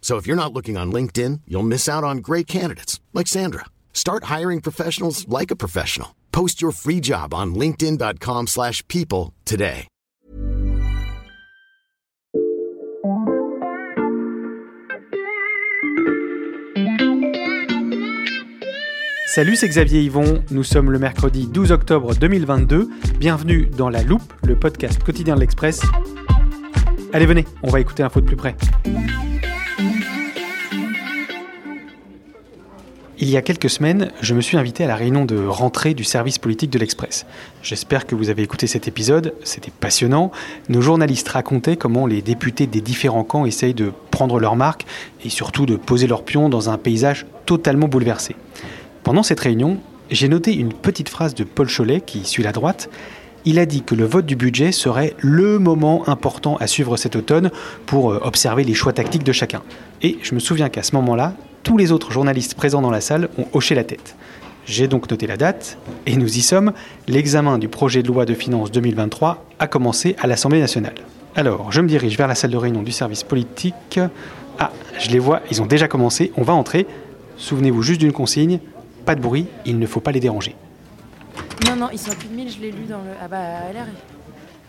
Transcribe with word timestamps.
So 0.00 0.16
if 0.16 0.26
you're 0.26 0.34
not 0.34 0.52
looking 0.52 0.76
on 0.76 0.90
LinkedIn, 0.90 1.42
you'll 1.46 1.62
miss 1.62 1.88
out 1.88 2.02
on 2.02 2.18
great 2.18 2.48
candidates 2.48 2.98
like 3.12 3.28
Sandra. 3.28 3.66
Start 3.92 4.24
hiring 4.24 4.60
professionals 4.60 5.28
like 5.28 5.52
a 5.52 5.56
professional. 5.56 6.16
Post 6.32 6.60
your 6.60 6.72
free 6.72 7.00
job 7.00 7.32
on 7.32 7.54
linkedin.com/people 7.54 9.32
today. 9.44 9.86
Salut, 19.32 19.54
c'est 19.54 19.68
Xavier 19.68 20.02
Yvon. 20.02 20.42
Nous 20.50 20.64
sommes 20.64 20.90
le 20.90 20.98
mercredi 20.98 21.46
12 21.46 21.70
octobre 21.70 22.16
2022. 22.16 22.90
Bienvenue 23.20 23.66
dans 23.66 23.88
La 23.88 24.02
Loupe, 24.02 24.32
le 24.42 24.58
podcast 24.58 25.00
quotidien 25.04 25.36
de 25.36 25.40
l'Express. 25.40 25.82
Allez, 27.12 27.26
venez, 27.26 27.44
on 27.62 27.70
va 27.70 27.78
écouter 27.78 28.02
l'info 28.02 28.20
de 28.20 28.26
plus 28.26 28.34
près. 28.34 28.56
Il 33.22 33.28
y 33.28 33.36
a 33.36 33.42
quelques 33.42 33.68
semaines, 33.68 34.12
je 34.22 34.32
me 34.32 34.40
suis 34.40 34.56
invité 34.56 34.82
à 34.84 34.86
la 34.86 34.96
réunion 34.96 35.26
de 35.26 35.36
rentrée 35.46 35.92
du 35.92 36.04
service 36.04 36.38
politique 36.38 36.70
de 36.70 36.78
l'Express. 36.78 37.26
J'espère 37.62 38.06
que 38.06 38.14
vous 38.14 38.30
avez 38.30 38.42
écouté 38.42 38.66
cet 38.66 38.88
épisode, 38.88 39.34
c'était 39.44 39.70
passionnant. 39.70 40.30
Nos 40.70 40.80
journalistes 40.80 41.28
racontaient 41.28 41.76
comment 41.76 42.06
les 42.06 42.22
députés 42.22 42.66
des 42.66 42.80
différents 42.80 43.22
camps 43.22 43.44
essayent 43.44 43.74
de 43.74 43.92
prendre 44.10 44.40
leur 44.40 44.56
marque 44.56 44.86
et 45.22 45.28
surtout 45.28 45.66
de 45.66 45.76
poser 45.76 46.06
leur 46.06 46.24
pion 46.24 46.48
dans 46.48 46.70
un 46.70 46.78
paysage 46.78 47.26
totalement 47.44 47.88
bouleversé. 47.88 48.36
Pendant 49.02 49.22
cette 49.22 49.40
réunion, 49.40 49.76
j'ai 50.10 50.28
noté 50.28 50.54
une 50.54 50.72
petite 50.72 51.10
phrase 51.10 51.34
de 51.34 51.44
Paul 51.44 51.68
Cholet, 51.68 52.00
qui 52.00 52.24
suit 52.24 52.42
la 52.42 52.52
droite. 52.52 52.88
Il 53.44 53.58
a 53.58 53.66
dit 53.66 53.82
que 53.82 53.94
le 53.94 54.06
vote 54.06 54.24
du 54.24 54.34
budget 54.34 54.72
serait 54.72 55.14
le 55.18 55.58
moment 55.58 56.08
important 56.08 56.56
à 56.56 56.66
suivre 56.66 56.96
cet 56.96 57.16
automne 57.16 57.50
pour 57.84 58.12
euh, 58.12 58.20
observer 58.22 58.64
les 58.64 58.74
choix 58.74 58.94
tactiques 58.94 59.24
de 59.24 59.32
chacun. 59.32 59.62
Et 60.00 60.18
je 60.22 60.34
me 60.34 60.40
souviens 60.40 60.70
qu'à 60.70 60.82
ce 60.82 60.94
moment-là, 60.96 61.34
tous 61.62 61.76
les 61.76 61.92
autres 61.92 62.12
journalistes 62.12 62.54
présents 62.54 62.82
dans 62.82 62.90
la 62.90 63.00
salle 63.00 63.28
ont 63.38 63.46
hoché 63.52 63.74
la 63.74 63.84
tête. 63.84 64.16
J'ai 64.66 64.88
donc 64.88 65.10
noté 65.10 65.26
la 65.26 65.36
date, 65.36 65.78
et 66.06 66.16
nous 66.16 66.38
y 66.38 66.42
sommes. 66.42 66.72
L'examen 67.08 67.58
du 67.58 67.68
projet 67.68 68.02
de 68.02 68.08
loi 68.08 68.24
de 68.24 68.34
finances 68.34 68.70
2023 68.70 69.44
a 69.58 69.66
commencé 69.66 70.16
à 70.20 70.26
l'Assemblée 70.26 70.60
nationale. 70.60 70.94
Alors, 71.34 71.72
je 71.72 71.80
me 71.80 71.88
dirige 71.88 72.16
vers 72.16 72.28
la 72.28 72.34
salle 72.34 72.50
de 72.50 72.56
réunion 72.56 72.82
du 72.82 72.92
service 72.92 73.22
politique. 73.22 74.00
Ah, 74.58 74.70
je 74.98 75.10
les 75.10 75.18
vois, 75.18 75.40
ils 75.50 75.62
ont 75.62 75.66
déjà 75.66 75.88
commencé, 75.88 76.32
on 76.36 76.42
va 76.42 76.52
entrer. 76.52 76.86
Souvenez-vous 77.36 77.82
juste 77.82 78.00
d'une 78.00 78.12
consigne, 78.12 78.60
pas 79.06 79.14
de 79.14 79.20
bruit, 79.20 79.46
il 79.64 79.78
ne 79.78 79.86
faut 79.86 80.00
pas 80.00 80.12
les 80.12 80.20
déranger. 80.20 80.54
Non, 81.66 81.76
non, 81.76 81.88
ils 81.92 81.98
sont 81.98 82.12
à 82.12 82.14
plus 82.14 82.28
de 82.28 82.34
1000, 82.34 82.50
je 82.50 82.60
l'ai 82.60 82.70
lu 82.70 82.84
dans 82.88 82.98
le. 82.98 83.10
Ah 83.22 83.28
bah, 83.28 83.38
LR. 83.72 83.86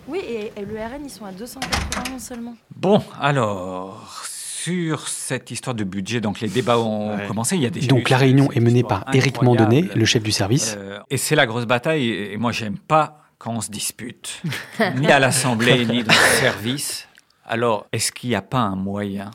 Oui, 0.07 0.19
et, 0.27 0.51
et 0.59 0.65
le 0.65 0.75
RN, 0.75 1.03
ils 1.03 1.09
sont 1.09 1.25
à 1.25 1.31
291 1.31 2.21
seulement. 2.21 2.55
Bon, 2.75 3.01
alors, 3.19 4.23
sur 4.63 5.07
cette 5.07 5.49
histoire 5.51 5.75
de 5.75 5.83
budget, 5.83 6.21
donc 6.21 6.39
les 6.39 6.47
débats 6.47 6.79
ont 6.79 7.15
Ouais. 7.15 7.27
commencé. 7.27 7.55
Il 7.55 7.61
y 7.63 7.65
a 7.65 7.69
déjà 7.69 7.87
Donc 7.87 8.09
eu 8.09 8.11
la 8.11 8.17
réunion 8.17 8.51
est 8.51 8.59
menée 8.59 8.83
par 8.83 9.05
Éric. 9.13 9.41
Mandonnet, 9.41 9.89
le 9.95 10.05
chef 10.05 10.21
du 10.23 10.31
service. 10.31 10.75
Euh, 10.77 10.99
et 11.09 11.17
c'est 11.17 11.35
la 11.35 11.45
grosse 11.47 11.65
bataille. 11.65 12.09
Et 12.09 12.37
moi, 12.37 12.51
j'aime 12.51 12.77
pas 12.77 13.23
quand 13.39 13.53
on 13.55 13.61
se 13.61 13.71
dispute, 13.71 14.41
ni 14.97 15.07
à 15.07 15.19
l'Assemblée, 15.19 15.85
ni 15.85 16.03
dans 16.03 16.13
le 16.13 16.39
service. 16.39 17.07
Alors, 17.45 17.87
est-ce 17.91 18.11
qu'il 18.11 18.29
n'y 18.29 18.35
a 18.35 18.41
pas 18.43 18.59
un 18.59 18.75
moyen 18.75 19.31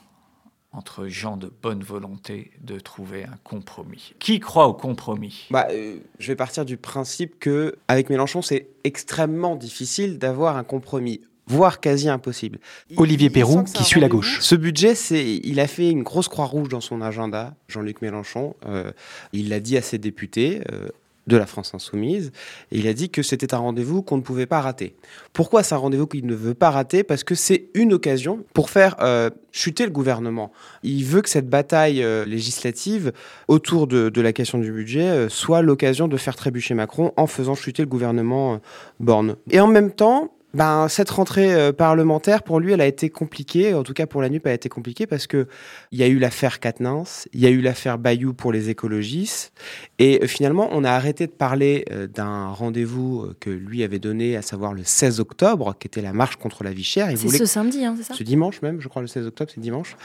entre 0.73 1.07
gens 1.09 1.37
de 1.37 1.53
bonne 1.63 1.83
volonté 1.83 2.53
de 2.61 2.79
trouver 2.79 3.25
un 3.25 3.37
compromis? 3.43 4.13
Qui 4.21 4.39
croit 4.39 4.69
au 4.69 4.75
compromis? 4.75 5.49
Bah, 5.51 5.67
euh, 5.73 5.97
je 6.21 6.29
vais 6.29 6.37
partir 6.37 6.65
du 6.65 6.77
principe 6.77 7.41
que 7.41 7.77
avec 7.89 8.11
Mélenchon, 8.11 8.43
c'est 8.43 8.69
extrêmement 8.85 9.57
difficile 9.57 10.19
d'avoir 10.19 10.57
un 10.57 10.65
compromis, 10.65 11.21
voire 11.47 11.81
quasi 11.81 12.09
impossible. 12.09 12.59
Olivier 12.97 13.31
c'est 13.33 13.73
qui 13.73 13.85
suit 13.85 14.01
la 14.01 14.09
gauche. 14.09 14.39
Ce 14.41 14.55
budget, 14.55 14.95
c'est, 14.95 15.41
il 15.45 15.61
a 15.61 15.67
fait 15.67 15.91
une 15.91 16.03
grosse 16.03 16.29
croix 16.29 16.47
rouge 16.47 16.69
dans 16.69 16.81
son 16.81 17.01
agenda, 17.01 17.55
Jean-Luc 17.69 18.03
Mélenchon. 18.03 18.55
Euh, 18.67 18.91
il 19.33 19.49
l'a 19.49 19.61
dit 19.61 19.77
à 19.77 19.83
ses 19.83 19.99
députés. 19.99 20.61
euh, 20.73 20.89
de 21.27 21.37
la 21.37 21.47
France 21.47 21.75
insoumise, 21.75 22.31
et 22.71 22.79
il 22.79 22.87
a 22.87 22.93
dit 22.93 23.11
que 23.11 23.23
c'était 23.23 23.53
un 23.53 23.59
rendez-vous 23.59 24.03
qu'on 24.03 24.17
ne 24.17 24.23
pouvait 24.23 24.47
pas 24.47 24.61
rater. 24.61 24.95
Pourquoi 25.33 25.63
c'est 25.63 25.75
un 25.75 25.79
rendez-vous 25.79 26.07
qu'il 26.07 26.25
ne 26.25 26.35
veut 26.35 26.55
pas 26.55 26.71
rater? 26.71 27.03
Parce 27.03 27.25
que 27.25 27.35
c'est 27.35 27.69
une 27.75 27.93
occasion 27.93 28.45
pour 28.55 28.71
faire 28.71 28.95
euh, 29.01 29.31
chuter 29.51 29.85
le 29.85 29.91
gouvernement. 29.91 30.53
Il 30.85 31.05
veut 31.05 31.23
que 31.23 31.29
cette 31.29 31.49
bataille 31.49 32.03
euh, 32.03 32.25
législative 32.25 33.13
autour 33.49 33.89
de, 33.89 34.09
de 34.09 34.21
la 34.21 34.33
question 34.33 34.59
du 34.59 34.71
budget 34.71 35.09
euh, 35.09 35.29
soit 35.29 35.63
l'occasion 35.63 36.07
de 36.07 36.17
faire 36.17 36.37
trébucher 36.37 36.75
Macron 36.75 37.13
en 37.17 37.27
faisant 37.27 37.57
chuter 37.57 37.83
le 37.83 37.89
gouvernement 37.89 38.55
euh, 38.55 38.59
Borne. 39.01 39.35
Et 39.51 39.59
en 39.59 39.67
même 39.67 39.91
temps, 39.91 40.33
ben, 40.57 40.89
cette 40.89 41.11
rentrée 41.11 41.55
euh, 41.55 41.73
parlementaire, 41.73 42.43
pour 42.43 42.61
lui, 42.61 42.73
elle 42.73 42.81
a 42.81 42.87
été 42.87 43.11
compliquée. 43.11 43.75
En 43.75 43.83
tout 43.83 43.93
cas, 43.93 44.07
pour 44.07 44.23
la 44.23 44.29
NUP, 44.29 44.47
elle 44.47 44.53
a 44.53 44.55
été 44.55 44.69
compliquée 44.69 45.07
parce 45.07 45.27
que 45.27 45.47
il 45.93 45.99
y 45.99 46.03
a 46.03 46.09
eu 46.09 46.19
l'affaire 46.19 46.61
Quatennens, 46.61 47.29
il 47.33 47.41
y 47.41 47.47
a 47.47 47.51
eu 47.51 47.61
l'affaire 47.61 47.99
Bayou 47.99 48.33
pour 48.33 48.53
les 48.53 48.71
écologistes. 48.71 49.53
Et 49.99 50.23
euh, 50.23 50.27
finalement, 50.27 50.69
on 50.73 50.85
a 50.85 50.91
arrêté 50.91 51.27
de 51.27 51.33
parler 51.33 51.85
euh, 51.93 52.07
d'un 52.07 52.49
rendez-vous 52.49 53.29
que 53.41 53.51
lui 53.51 53.83
avait 53.83 53.99
donné, 53.99 54.37
à 54.37 54.43
savoir 54.43 54.75
le 54.75 54.83
16 54.85 55.21
octobre, 55.21 55.75
qui 55.79 55.87
était 55.87 56.03
la 56.03 56.13
marche 56.13 56.37
contre 56.37 56.65
la 56.65 56.73
vie 56.73 56.85
chère. 56.85 57.11
Il 57.11 57.19
C'est 57.19 57.29
ce 57.29 57.45
samedi, 57.45 57.85
hein, 57.85 57.95
c'est 57.97 58.05
ça? 58.05 58.15
Ce 58.15 58.23
dimanche 58.23 58.63
même, 58.63 58.81
je 58.81 58.89
crois, 58.89 59.03
le 59.03 59.09
16 59.09 59.27
octobre, 59.27 59.51
c'est 59.55 59.61
dimanche. 59.61 59.97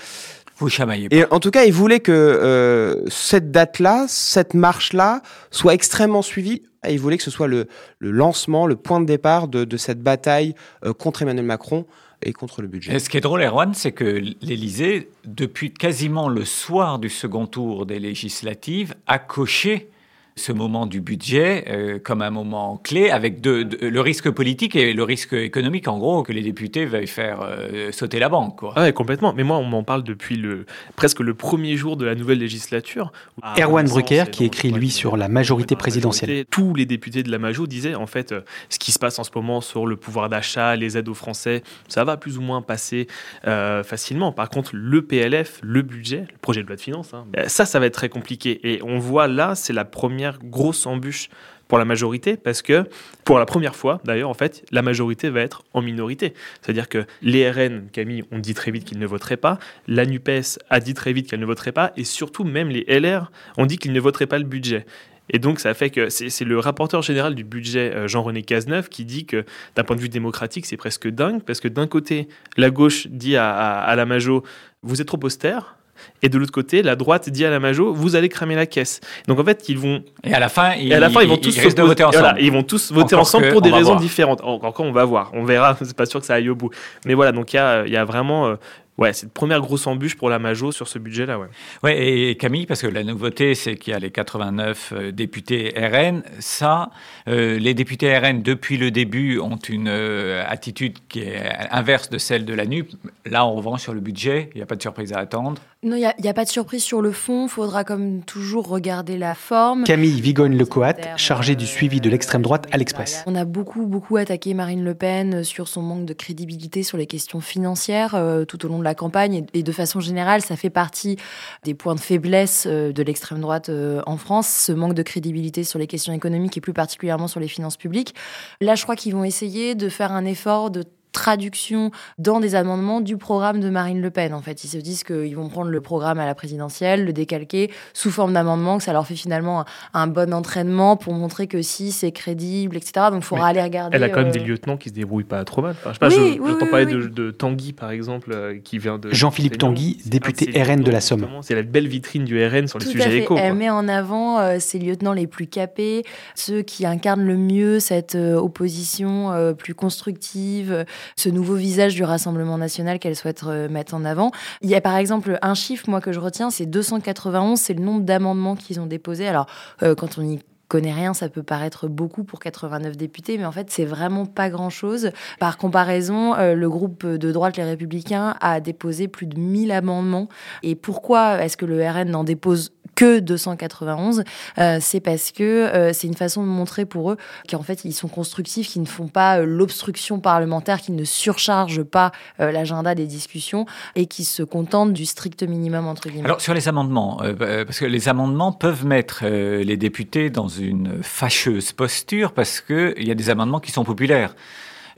Vous 0.62 0.70
chamaillez 0.70 1.10
pas. 1.10 1.16
Et 1.16 1.26
en 1.32 1.40
tout 1.40 1.50
cas, 1.50 1.64
il 1.64 1.74
voulait 1.74 2.00
que 2.00 2.12
euh, 2.12 3.04
cette 3.10 3.52
date-là, 3.52 4.06
cette 4.08 4.54
marche-là, 4.54 5.22
soit 5.50 5.74
extrêmement 5.74 6.22
suivie. 6.22 6.62
Et 6.88 6.94
il 6.94 7.00
voulait 7.00 7.18
que 7.18 7.24
ce 7.24 7.32
soit 7.32 7.48
le, 7.48 7.68
le 8.00 8.12
lancement, 8.12 8.66
le 8.66 8.76
point 8.76 9.00
de 9.00 9.06
départ 9.06 9.48
de, 9.48 9.66
de 9.66 9.78
cette 9.78 10.02
bataille 10.02 10.56
euh, 10.84 10.94
contre 10.94 11.22
Emmanuel 11.22 11.46
Macron 11.46 11.86
et 12.24 12.34
contre 12.34 12.62
le 12.62 12.68
budget. 12.68 12.96
Et 12.96 13.00
ce 13.00 13.10
qui 13.10 13.18
est 13.18 13.22
drôle, 13.22 13.42
Erwan, 13.42 13.74
c'est 13.74 13.92
que 13.92 14.22
l'Élysée, 14.42 15.10
depuis 15.26 15.74
quasiment 15.74 16.30
le 16.30 16.46
soir 16.46 17.00
du 17.00 17.10
second 17.10 17.48
tour 17.48 17.86
des 17.86 18.00
législatives, 18.00 18.96
a 19.08 19.20
coché 19.20 19.90
ce 20.36 20.52
moment 20.52 20.86
du 20.86 21.02
budget 21.02 21.66
euh, 21.68 22.00
comme 22.00 22.22
un 22.22 22.30
moment 22.30 22.78
clé, 22.78 23.10
avec 23.10 23.46
le 23.46 24.00
risque 24.00 24.30
politique 24.30 24.76
et 24.76 24.94
le 24.94 25.04
risque 25.04 25.34
économique, 25.34 25.88
en 25.88 25.98
gros, 25.98 26.24
que 26.24 26.32
les 26.32 26.42
députés 26.42 26.86
veuillent 26.86 27.08
faire 27.08 27.42
euh, 27.42 27.92
sauter 27.92 28.20
la 28.20 28.30
banque. 28.30 28.58
Quoi. 28.58 28.74
Ah 28.76 28.82
ouais, 28.84 28.94
complètement. 28.94 29.34
Mais 29.34 29.44
moi, 29.44 29.58
on 29.58 29.64
m'en 29.64 29.84
parle 29.84 30.04
depuis 30.04 30.36
le, 30.36 30.66
presque 30.96 31.20
le 31.20 31.34
premier 31.34 31.76
jour 31.76 31.98
de 31.98 32.06
la 32.06 32.16
nouvelle 32.16 32.40
législature. 32.40 33.12
Ah, 33.42 33.56
Erwan 33.60 33.88
Brucker, 33.88 34.26
qui 34.32 34.46
écrit, 34.46 34.72
lui, 34.72 34.90
sur 34.90 35.18
la 35.18 35.28
majorité 35.28 35.76
présidentielle. 35.76 36.46
Tous 36.50 36.74
les 36.76 36.86
députés 36.86 37.24
de 37.24 37.32
la 37.32 37.38
Majo 37.38 37.68
disaient, 37.68 37.96
en 37.96 38.08
fait, 38.08 38.32
euh, 38.32 38.42
ce 38.70 38.80
qui 38.80 38.92
se 38.92 39.00
passe 39.00 39.20
en 39.20 39.24
ce 39.24 39.32
moment 39.36 39.62
sur 39.62 39.86
le 39.86 39.96
pouvoir 39.96 40.30
d'achat, 40.30 40.76
les 40.76 40.98
aides 40.98 41.10
aux 41.10 41.14
Français, 41.14 41.64
ça 41.88 42.04
va 42.04 42.18
plus 42.18 42.38
ou 42.38 42.42
moins 42.42 42.62
passer 42.62 43.08
euh, 43.48 43.84
facilement. 43.84 44.32
Par 44.32 44.50
contre, 44.50 44.72
le 44.74 45.02
PLF, 45.02 45.60
le 45.62 45.82
budget, 45.82 46.26
le 46.32 46.38
projet 46.42 46.62
de 46.64 46.68
loi 46.68 46.76
de 46.76 46.82
finances, 46.82 47.14
hein, 47.14 47.26
ça, 47.48 47.66
ça 47.66 47.80
va 47.80 47.88
être 47.88 47.94
très 47.94 48.10
compliqué. 48.10 48.60
Et 48.64 48.82
on 48.84 49.00
voit 49.00 49.28
là, 49.28 49.56
c'est 49.56 49.74
la 49.74 49.86
première 49.86 50.21
grosse 50.44 50.86
embûche 50.86 51.30
pour 51.68 51.78
la 51.78 51.86
majorité 51.86 52.36
parce 52.36 52.62
que 52.62 52.84
pour 53.24 53.40
la 53.40 53.46
première 53.46 53.76
fois 53.76 54.02
d'ailleurs 54.04 54.30
en 54.30 54.34
fait 54.34 54.66
la 54.72 54.82
majorité 54.82 55.30
va 55.30 55.40
être 55.42 55.64
en 55.74 55.82
minorité. 55.82 56.34
C'est 56.62 56.72
à 56.72 56.74
dire 56.74 56.90
que 56.90 57.06
les 57.22 57.50
RN 57.50 57.88
Camille 57.94 58.24
ont 58.32 58.40
dit 58.40 58.54
très 58.54 58.72
vite 58.72 58.84
qu'ils 58.84 59.00
ne 59.00 59.08
voteraient 59.08 59.38
pas 59.38 59.58
la 59.88 60.06
NUPES 60.06 60.60
a 60.70 60.80
dit 60.82 60.94
très 60.94 61.14
vite 61.14 61.30
qu'elle 61.30 61.40
ne 61.40 61.46
voterait 61.46 61.72
pas 61.72 61.94
et 61.98 62.04
surtout 62.04 62.44
même 62.44 62.70
les 62.70 62.84
LR 62.88 63.32
ont 63.58 63.66
dit 63.66 63.78
qu'ils 63.78 63.94
ne 63.94 64.00
voteraient 64.02 64.28
pas 64.28 64.38
le 64.40 64.44
budget. 64.46 64.86
Et 65.34 65.40
donc, 65.40 65.62
ça 65.62 65.74
fait 65.74 65.92
que 65.92 66.10
c'est 66.10 66.44
le 66.44 66.60
rapporteur 66.60 67.02
général 67.04 67.36
du 67.36 67.46
budget, 67.46 67.94
euh, 67.96 68.06
Jean-René 68.06 68.42
Cazeneuve, 68.42 68.90
qui 68.90 69.06
dit 69.06 69.26
que 69.26 69.46
d'un 69.78 69.86
point 69.86 69.96
de 69.96 70.02
vue 70.02 70.10
démocratique, 70.10 70.66
c'est 70.66 70.76
presque 70.76 71.08
dingue, 71.08 71.42
parce 71.44 71.62
que 71.62 71.70
d'un 71.70 71.88
côté, 71.88 72.28
la 72.58 72.70
gauche 72.70 73.08
dit 73.08 73.38
à, 73.38 73.50
à- 73.50 73.80
à 73.82 73.96
la 73.96 74.06
Majo, 74.06 74.44
vous 74.84 75.00
êtes 75.00 75.08
trop 75.08 75.20
austère, 75.24 75.78
et 76.22 76.30
de 76.30 76.38
l'autre 76.38 76.52
côté, 76.52 76.82
la 76.84 76.96
droite 76.96 77.30
dit 77.30 77.46
à 77.46 77.50
la 77.50 77.60
Majo, 77.60 77.94
vous 77.94 78.16
allez 78.16 78.30
cramer 78.30 78.56
la 78.56 78.66
caisse. 78.66 79.02
Donc 79.28 79.40
en 79.40 79.44
fait, 79.44 79.68
ils 79.70 79.78
vont. 79.78 80.04
Et 80.24 80.34
à 80.34 80.40
la 80.40 80.50
fin, 80.50 80.74
ils, 80.76 80.92
Et 80.92 80.96
à 80.96 81.00
la 81.00 81.10
fin, 81.10 81.22
ils 81.22 81.28
vont 81.30 81.38
tous 81.38 81.56
de 81.56 81.82
voter 81.82 82.04
ensemble. 82.04 82.24
Voilà, 82.24 82.40
ils 82.40 82.52
vont 82.52 82.64
tous 82.64 82.92
voter 82.92 83.16
Encore 83.16 83.20
ensemble 83.22 83.50
pour 83.50 83.62
des 83.62 83.72
raisons 83.72 83.92
voir. 83.92 84.00
différentes. 84.00 84.42
En- 84.44 84.54
Encore 84.64 84.86
on 84.86 84.92
va 84.92 85.06
voir, 85.06 85.32
on 85.34 85.44
verra. 85.44 85.78
C'est 85.82 85.96
pas 85.96 86.06
sûr 86.06 86.20
que 86.20 86.26
ça 86.26 86.36
aille 86.36 86.50
au 86.50 86.56
bout. 86.56 86.70
Mais 87.06 87.14
voilà, 87.14 87.32
donc 87.32 87.54
il 87.54 87.56
y 87.56 87.60
a, 87.60 87.86
il 87.86 87.92
y 87.92 87.98
a 87.98 88.06
vraiment, 88.06 88.48
euh, 88.48 88.56
ouais, 89.02 89.14
cette 89.14 89.34
première 89.34 89.60
grosse 89.62 89.88
embûche 89.88 90.16
pour 90.16 90.30
la 90.30 90.40
Majo 90.40 90.72
sur 90.72 90.88
ce 90.88 91.00
budget-là, 91.00 91.40
ouais. 91.40 91.48
Ouais, 91.84 92.08
et 92.08 92.38
Camille, 92.38 92.66
parce 92.66 92.82
que 92.82 92.88
la 92.88 93.04
nouveauté, 93.04 93.56
c'est 93.56 93.76
qu'il 93.76 93.92
y 93.92 93.96
a 93.96 94.00
les 94.00 94.12
89 94.12 94.94
euh, 94.96 95.12
députés 95.12 95.74
RN. 95.76 96.24
Ça, 96.40 96.92
euh, 97.28 97.58
les 97.58 97.74
députés 97.74 98.18
RN, 98.18 98.42
depuis 98.42 98.78
le 98.78 98.92
début, 98.92 99.40
ont 99.40 99.58
une 99.58 99.88
euh, 99.88 100.44
attitude 100.48 100.98
qui 101.10 101.22
est 101.22 101.42
inverse 101.72 102.10
de 102.10 102.18
celle 102.18 102.46
de 102.46 102.54
la 102.54 102.66
NUP. 102.66 102.92
Là, 103.26 103.46
en 103.46 103.54
revanche, 103.54 103.82
sur 103.82 103.94
le 103.94 104.02
budget, 104.02 104.50
il 104.54 104.58
n'y 104.58 104.64
a 104.64 104.66
pas 104.66 104.76
de 104.76 104.82
surprise 104.82 105.14
à 105.14 105.20
attendre. 105.20 105.62
Non, 105.84 105.96
il 105.96 106.14
n'y 106.22 106.30
a, 106.30 106.34
pas 106.36 106.46
de 106.46 106.50
surprise 106.50 106.84
sur 106.84 107.02
le 107.02 107.12
fond. 107.12 107.48
faudra 107.48 107.84
comme 107.84 108.22
toujours 108.22 108.68
regarder 108.68 109.18
la 109.18 109.34
forme. 109.34 109.84
Camille 109.84 110.22
Vigogne-Lecoat, 110.22 111.18
chargée 111.18 111.56
du 111.56 111.66
suivi 111.66 112.00
de 112.00 112.08
l'extrême 112.08 112.44
droite 112.44 112.68
à 112.72 112.78
l'Express. 112.78 113.24
On 113.26 113.34
a 113.34 113.46
beaucoup, 113.46 113.88
beaucoup 113.88 114.18
attaqué 114.18 114.54
Marine 114.54 114.84
Le 114.84 114.94
Pen 114.94 115.44
sur 115.44 115.68
son 115.68 115.82
manque 115.82 116.06
de 116.06 116.14
crédibilité 116.14 116.84
sur 116.84 117.00
les 117.00 117.08
questions 117.08 117.42
financières 117.42 118.14
euh, 118.14 118.46
tout 118.46 118.64
au 118.64 118.70
long 118.70 118.78
de 118.78 118.84
la 118.84 118.91
campagne. 118.96 119.46
Et, 119.54 119.64
de 119.64 119.72
façon 119.72 120.00
générale, 120.00 120.42
ça 120.42 120.56
fait 120.56 120.70
partie 120.70 121.18
des 121.64 121.74
points 121.74 121.96
de 121.96 122.00
faiblesse 122.00 122.66
euh, 122.68 122.92
de 122.92 123.04
l'extrême 123.04 123.40
droite 123.40 123.70
euh, 123.70 124.02
en 124.06 124.18
France, 124.18 124.48
ce 124.48 124.72
manque 124.72 124.94
de 124.94 125.04
crédibilité 125.04 125.64
sur 125.64 125.80
les 125.80 125.88
questions 125.88 126.14
économiques 126.14 126.58
et 126.58 126.62
plus 126.62 126.74
particulièrement 126.74 127.28
sur 127.28 127.40
les 127.40 127.48
finances 127.48 127.78
publiques. 127.78 128.16
Là, 128.60 128.76
je 128.76 128.84
crois 128.84 128.96
qu'ils 128.96 129.14
vont 129.14 129.24
essayer 129.24 129.76
de 129.76 129.90
faire 129.90 130.12
un 130.12 130.26
effort 130.26 130.72
de 130.72 130.84
traduction 131.12 131.92
dans 132.18 132.40
des 132.40 132.56
amendements 132.56 133.02
du 133.02 133.18
programme 133.18 133.60
de 133.60 133.70
Marine 133.70 134.02
Le 134.02 134.10
Pen. 134.12 134.34
En 134.34 134.42
fait, 134.42 134.64
ils 134.64 134.68
se 134.68 134.78
disent 134.78 135.04
qu'ils 135.04 135.36
vont 135.36 135.50
prendre 135.50 135.70
le 135.70 135.82
programme 135.82 136.20
à 136.20 136.26
la 136.26 136.36
présidentielle, 136.36 137.06
le 137.06 137.14
décalquer 137.14 137.72
sous 137.94 138.12
forme 138.12 138.34
d'amendement, 138.34 138.78
que 138.78 138.84
ça 138.84 138.94
leur 138.94 139.06
fait 139.06 139.16
finalement 139.16 139.62
un, 139.62 139.66
un 139.94 140.08
bon 140.08 140.34
entraînement 140.34 140.98
pour 140.98 141.14
montrer 141.14 141.48
que 141.48 141.62
si 141.62 141.92
c'est 141.92 142.12
crédible, 142.12 142.78
etc. 142.78 143.08
Donc, 143.12 143.18
il 143.20 143.24
faudra 143.24 143.46
Mais 143.46 143.60
aller 143.60 143.64
regarder. 143.64 143.96
Elle 143.98 144.04
a 144.04 144.10
quand 144.10 144.20
même 144.22 144.28
euh, 144.30 144.32
des 144.32 144.40
lieutenants 144.40 144.78
qui 144.78 144.90
se 144.90 144.94
débrouillent 144.94 145.24
pas 145.24 145.44
trop 145.44 145.62
mal. 145.62 145.76
Enfin, 145.84 145.90
je 145.90 145.94
sais 145.94 146.00
pas, 146.00 146.08
Oui, 146.10 146.34
je- 146.36 146.42
oui, 146.42 146.48
j'entends 146.52 146.66
oui, 146.66 146.72
parler 146.72 146.86
oui. 146.86 146.94
De, 146.94 147.08
de 147.08 147.32
Tanguy, 147.32 147.74
par 147.74 147.92
exemple, 147.92 148.32
euh, 148.34 148.58
qui 148.64 148.78
vient 148.78 148.98
de. 148.98 149.12
Jean-Philippe. 149.12 149.58
Tanguy, 149.58 149.98
député 150.06 150.62
RN 150.64 150.82
de 150.82 150.92
la 150.92 151.02
Somme. 151.02 151.28
C'est 151.42 151.56
la 151.56 151.64
belle 151.64 151.88
vitrine 151.88 152.24
du 152.26 152.44
RN 152.44 152.68
sur 152.68 152.80
les 152.80 152.86
Tout 152.86 152.92
sujets 152.92 153.18
éco. 153.20 153.36
Elle 153.38 153.50
quoi. 153.52 153.54
met 153.60 153.70
en 153.70 153.88
avant 153.88 154.40
euh, 154.40 154.58
ses 154.60 154.80
lieutenants 154.80 155.14
les 155.14 155.28
plus 155.28 155.48
capés, 155.48 156.04
ceux 156.36 156.62
qui 156.62 156.86
incarnent 156.86 157.26
le 157.26 157.38
mieux 157.38 157.80
cette 157.80 158.16
euh, 158.16 158.36
opposition 158.36 159.32
euh, 159.32 159.54
plus 159.54 159.74
constructive, 159.76 160.72
euh, 160.72 160.84
ce 161.16 161.30
nouveau 161.30 161.56
visage 161.56 161.96
du 161.96 162.04
Rassemblement 162.04 162.58
national 162.58 163.00
qu'elle 163.00 163.16
souhaite 163.16 163.44
euh, 163.46 163.70
mettre 163.70 163.94
en 163.94 164.06
avant. 164.06 164.32
Il 164.62 164.70
y 164.70 164.76
a 164.76 164.82
par 164.82 164.96
exemple 164.96 165.38
un 165.42 165.54
chiffre, 165.54 165.90
moi, 165.90 166.02
que 166.02 166.12
je 166.12 166.20
retiens, 166.20 166.50
c'est 166.50 166.66
291, 166.66 167.60
c'est 167.60 167.74
le 167.74 167.84
nombre 167.84 168.02
d'amendements 168.02 168.56
qu'ils 168.56 168.80
ont 168.80 168.86
déposés. 168.86 169.28
Alors, 169.28 169.48
euh, 169.84 169.96
quand 169.96 170.18
on 170.18 170.24
y 170.24 170.40
connaît 170.72 170.94
rien, 170.94 171.14
ça 171.14 171.28
peut 171.28 171.44
paraître 171.44 171.90
beaucoup 171.90 172.24
pour 172.24 172.40
89 172.40 172.96
députés, 172.96 173.38
mais 173.38 173.44
en 173.44 173.52
fait, 173.52 173.70
c'est 173.70 173.84
vraiment 173.84 174.26
pas 174.26 174.50
grand-chose. 174.50 175.12
Par 175.38 175.58
comparaison, 175.58 176.34
euh, 176.36 176.56
le 176.56 176.70
groupe 176.70 177.06
de 177.06 177.32
droite, 177.34 177.58
les 177.58 177.66
Républicains, 177.66 178.36
a 178.40 178.62
déposé 178.62 179.10
plus 179.10 179.28
de 179.28 179.38
1000 179.38 179.74
amendements. 179.74 180.30
Et 180.64 180.76
pourquoi 180.76 181.44
est-ce 181.44 181.58
que 181.58 181.66
le 181.66 181.86
RN 181.86 182.12
n'en 182.12 182.24
dépose 182.24 182.72
que 182.96 183.20
291 183.20 184.24
Euh, 184.58 184.78
C'est 184.82 185.00
parce 185.00 185.32
que 185.32 185.44
euh, 185.44 185.94
c'est 185.94 186.08
une 186.08 186.16
façon 186.16 186.44
de 186.44 186.48
montrer 186.48 186.86
pour 186.86 187.12
eux 187.12 187.18
qu'en 187.50 187.64
fait, 187.64 187.86
ils 187.86 187.94
sont 187.94 188.08
constructifs, 188.08 188.68
qu'ils 188.68 188.82
ne 188.82 188.88
font 188.88 189.08
pas 189.08 189.40
euh, 189.40 189.46
l'obstruction 189.46 190.20
parlementaire, 190.20 190.82
qu'ils 190.82 190.96
ne 190.96 191.04
surchargent 191.04 191.84
pas 191.84 192.12
euh, 192.40 192.52
l'agenda 192.52 192.96
des 192.96 193.08
discussions 193.08 193.66
et 193.96 194.06
qui 194.06 194.24
se 194.24 194.44
contentent 194.44 194.94
du 194.94 195.06
strict 195.06 195.44
minimum, 195.44 195.88
entre 195.88 196.10
guillemets. 196.10 196.26
Alors, 196.26 196.42
sur 196.42 196.54
les 196.54 196.68
amendements, 196.68 197.20
parce 197.38 197.80
que 197.80 197.86
les 197.86 198.10
amendements 198.10 198.52
peuvent 198.52 198.86
mettre 198.86 199.26
les 199.26 199.78
députés 199.78 200.30
dans 200.30 200.48
une 200.48 201.02
fâcheuse 201.02 201.72
posture 201.72 202.32
parce 202.34 202.62
qu'il 202.62 203.08
y 203.08 203.12
a 203.12 203.16
des 203.16 203.30
amendements 203.30 203.60
qui 203.60 203.72
sont 203.72 203.84
populaires. 203.84 204.36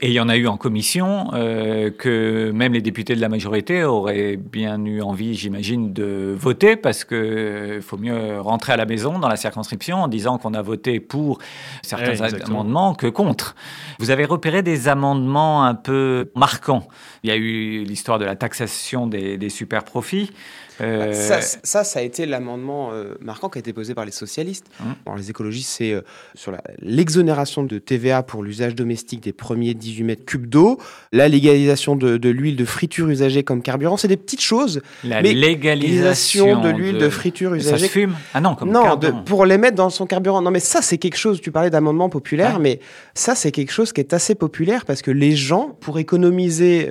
Et 0.04 0.08
il 0.08 0.12
y 0.12 0.20
en 0.20 0.28
a 0.28 0.36
eu 0.36 0.46
en 0.46 0.58
commission 0.58 1.30
euh, 1.32 1.88
que 1.90 2.50
même 2.50 2.74
les 2.74 2.82
députés 2.82 3.16
de 3.16 3.22
la 3.22 3.30
majorité 3.30 3.84
auraient 3.84 4.36
bien 4.36 4.84
eu 4.84 5.00
envie, 5.00 5.34
j'imagine, 5.34 5.94
de 5.94 6.36
voter 6.38 6.76
parce 6.76 7.04
que 7.04 7.14
euh, 7.14 7.80
faut 7.80 7.96
mieux 7.96 8.38
rentrer 8.38 8.74
à 8.74 8.76
la 8.76 8.84
maison 8.84 9.18
dans 9.18 9.28
la 9.28 9.36
circonscription 9.36 10.02
en 10.02 10.08
disant 10.08 10.36
qu'on 10.36 10.52
a 10.52 10.60
voté 10.60 11.00
pour 11.00 11.38
certains 11.80 12.08
Ouais, 12.08 12.10
exactement. 12.10 12.60
amendements 12.60 12.94
que 12.94 13.06
contre. 13.06 13.54
Vous 13.98 14.10
avez 14.10 14.26
repéré 14.26 14.62
des 14.62 14.88
amendements 14.88 15.64
un 15.64 15.74
peu 15.74 16.30
marquants. 16.36 16.86
Il 17.22 17.30
y 17.30 17.32
a 17.32 17.36
eu 17.36 17.84
l'histoire 17.84 18.18
de 18.18 18.26
la 18.26 18.36
taxation 18.36 19.06
des, 19.06 19.38
des 19.38 19.48
super 19.48 19.84
profits. 19.84 20.30
Euh, 20.80 21.12
Ça, 21.12 21.40
ça, 21.40 21.84
ça 21.84 22.00
a 22.00 22.02
été 22.02 22.26
l'amendement 22.26 22.90
euh, 22.92 23.14
marquant 23.20 23.48
qui 23.48 23.58
a 23.58 23.60
été 23.60 23.72
posé 23.72 23.94
par 23.94 24.04
les 24.04 24.10
socialistes. 24.12 24.66
Hum. 24.80 24.94
Alors, 25.06 25.16
les 25.18 25.30
écologistes, 25.30 25.70
c'est 25.70 25.92
euh, 25.92 26.00
sur 26.34 26.52
l'exonération 26.80 27.62
de 27.62 27.78
TVA 27.78 28.22
pour 28.22 28.42
l'usage 28.42 28.74
domestique 28.74 29.22
des 29.22 29.32
premiers 29.32 29.74
18 29.74 30.04
mètres 30.04 30.24
cubes 30.24 30.46
d'eau, 30.46 30.78
la 31.12 31.28
légalisation 31.28 31.96
de, 31.96 32.16
de 32.16 32.28
l'huile 32.28 32.56
de 32.56 32.64
friture 32.64 33.08
usagée 33.08 33.42
comme 33.44 33.62
carburant. 33.62 33.96
C'est 33.96 34.08
des 34.08 34.16
petites 34.16 34.40
choses. 34.42 34.80
la 35.04 35.22
mais 35.22 35.32
légalisation 35.32 36.60
de 36.60 36.68
l'huile 36.70 36.98
de, 36.98 37.08
friture 37.08 37.50
Ça 37.52 37.56
usagée. 37.56 37.86
se 37.86 37.90
fume? 37.92 38.14
Ah 38.32 38.40
non, 38.40 38.54
comme 38.54 38.70
non, 38.70 38.96
de- 38.96 39.10
pour 39.24 39.46
les 39.46 39.58
mettre 39.58 39.76
dans 39.76 39.90
son 39.90 40.06
carburant. 40.06 40.42
Non, 40.42 40.50
mais 40.50 40.60
ça, 40.60 40.82
c'est 40.82 40.98
quelque 40.98 41.16
chose. 41.16 41.40
Tu 41.40 41.50
parlais 41.52 41.70
d'amendement 41.70 42.08
populaire, 42.08 42.54
Ouais. 42.56 42.60
mais 42.62 42.80
ça, 43.14 43.34
c'est 43.34 43.52
quelque 43.52 43.72
chose 43.72 43.92
qui 43.92 44.00
est 44.00 44.12
assez 44.12 44.34
populaire 44.34 44.84
parce 44.84 45.02
que 45.02 45.10
les 45.10 45.36
gens, 45.36 45.76
pour 45.80 45.98
économiser, 45.98 46.88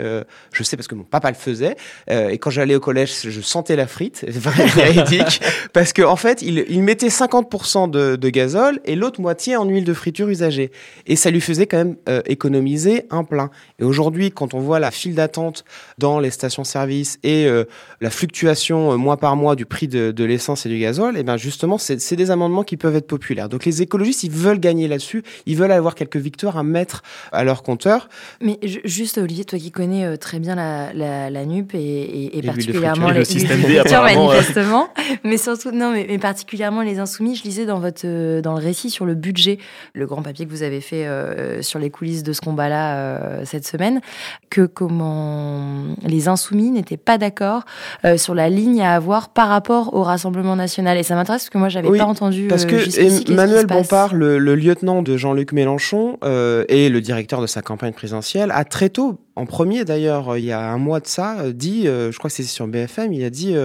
je 0.51 0.63
sais 0.63 0.77
parce 0.77 0.87
que 0.87 0.95
mon 0.95 1.03
papa 1.03 1.29
le 1.29 1.35
faisait, 1.35 1.75
et 2.09 2.37
quand 2.37 2.49
j'allais 2.49 2.75
au 2.75 2.79
collège, 2.79 3.13
je 3.23 3.41
sentais 3.41 3.72
la 3.75 3.87
frite, 3.87 4.25
véridique, 4.75 5.41
parce 5.73 5.93
qu'en 5.93 6.11
en 6.11 6.15
fait, 6.15 6.41
il, 6.41 6.65
il 6.69 6.83
mettait 6.83 7.07
50% 7.07 7.89
de, 7.89 8.15
de 8.15 8.29
gazole 8.29 8.79
et 8.85 8.95
l'autre 8.95 9.21
moitié 9.21 9.55
en 9.55 9.65
huile 9.65 9.83
de 9.83 9.93
friture 9.93 10.29
usagée. 10.29 10.71
Et 11.07 11.15
ça 11.15 11.31
lui 11.31 11.41
faisait 11.41 11.67
quand 11.67 11.77
même 11.77 11.95
euh, 12.09 12.21
économiser 12.25 13.03
un 13.09 13.23
plein. 13.23 13.49
Et 13.79 13.83
aujourd'hui, 13.83 14.31
quand 14.31 14.53
on 14.53 14.59
voit 14.59 14.79
la 14.79 14.91
file 14.91 15.15
d'attente 15.15 15.63
dans 15.97 16.19
les 16.19 16.29
stations-service 16.31 17.19
et 17.23 17.45
euh, 17.45 17.63
la 18.01 18.09
fluctuation 18.09 18.91
euh, 18.93 18.97
mois 18.97 19.17
par 19.17 19.35
mois 19.35 19.55
du 19.55 19.65
prix 19.65 19.87
de, 19.87 20.11
de 20.11 20.23
l'essence 20.23 20.65
et 20.65 20.69
du 20.69 20.79
gazole, 20.79 21.17
et 21.17 21.23
ben 21.23 21.37
justement, 21.37 21.77
c'est 21.77 22.15
des 22.15 22.31
amendements 22.31 22.63
qui 22.63 22.77
peuvent 22.77 22.95
être 22.95 23.07
populaires. 23.07 23.49
Donc 23.49 23.65
les 23.65 23.81
écologistes, 23.81 24.23
ils 24.23 24.31
veulent 24.31 24.59
gagner 24.59 24.87
là-dessus, 24.87 25.23
ils 25.45 25.55
veulent 25.57 25.71
avoir 25.71 25.95
quelques 25.95 26.17
victoires 26.17 26.57
à 26.57 26.63
mettre 26.63 27.03
à 27.31 27.43
leur 27.43 27.63
compteur. 27.63 28.09
Mais 28.41 28.59
ju- 28.63 28.81
juste, 28.83 29.17
Olivier, 29.17 29.45
toi 29.45 29.57
qui 29.59 29.71
connais 29.71 30.05
euh, 30.05 30.17
très 30.17 30.39
bien 30.39 30.55
la, 30.55 30.93
la, 30.93 31.29
la 31.29 31.45
NUP 31.45 31.73
et, 31.73 32.41
particulièrement 32.45 33.07
friture, 33.07 33.19
le 33.19 33.25
système 33.25 33.62
Apparemment, 33.79 34.29
euh. 34.29 34.33
manifestement, 34.33 34.89
mais 35.23 35.37
surtout, 35.37 35.71
non, 35.71 35.91
mais, 35.91 36.05
mais 36.07 36.17
particulièrement 36.17 36.81
les 36.81 36.99
insoumis, 36.99 37.35
je 37.35 37.43
lisais 37.43 37.65
dans, 37.65 37.79
votre, 37.79 38.01
euh, 38.05 38.41
dans 38.41 38.53
le 38.53 38.63
récit 38.63 38.89
sur 38.89 39.05
le 39.05 39.15
budget, 39.15 39.57
le 39.93 40.05
grand 40.05 40.21
papier 40.21 40.45
que 40.45 40.51
vous 40.51 40.63
avez 40.63 40.81
fait 40.81 41.05
euh, 41.05 41.61
sur 41.61 41.79
les 41.79 41.89
coulisses 41.89 42.23
de 42.23 42.33
ce 42.33 42.41
combat-là 42.41 42.95
euh, 42.95 43.41
cette 43.45 43.65
semaine, 43.65 44.01
que 44.49 44.65
comment 44.65 45.83
les 46.05 46.27
insoumis 46.27 46.71
n'étaient 46.71 46.97
pas 46.97 47.17
d'accord 47.17 47.63
euh, 48.05 48.17
sur 48.17 48.35
la 48.35 48.49
ligne 48.49 48.81
à 48.81 48.95
avoir 48.95 49.29
par 49.29 49.49
rapport 49.49 49.93
au 49.93 50.03
Rassemblement 50.03 50.55
national. 50.55 50.97
Et 50.97 51.03
ça 51.03 51.15
m'intéresse 51.15 51.43
parce 51.43 51.49
que 51.49 51.57
moi, 51.57 51.69
j'avais 51.69 51.87
Oui, 51.87 51.97
pas 51.97 52.05
entendu 52.05 52.47
Parce 52.47 52.65
euh, 52.65 52.67
que 52.67 53.23
qui 53.23 53.31
Emmanuel 53.31 53.61
se 53.61 53.65
passe 53.65 53.77
Bompard, 53.77 54.13
le, 54.13 54.37
le 54.37 54.55
lieutenant 54.55 55.01
de 55.01 55.17
Jean-Luc 55.17 55.51
Mélenchon 55.51 56.17
euh, 56.23 56.65
et 56.69 56.89
le 56.89 57.01
directeur 57.01 57.41
de 57.41 57.47
sa 57.47 57.61
campagne 57.61 57.93
présidentielle, 57.93 58.51
a 58.51 58.63
très 58.65 58.89
tôt, 58.89 59.19
en 59.35 59.45
premier 59.47 59.83
d'ailleurs, 59.83 60.29
euh, 60.29 60.39
il 60.39 60.45
y 60.45 60.51
a 60.51 60.61
un 60.61 60.77
mois 60.77 60.99
de 60.99 61.07
ça, 61.07 61.39
euh, 61.39 61.53
dit, 61.53 61.87
euh, 61.87 62.11
je 62.11 62.17
crois 62.19 62.29
que 62.29 62.35
c'est 62.35 62.43
sur 62.43 62.67
BFM, 62.67 63.13
il 63.13 63.23
a 63.23 63.31
dit 63.31 63.55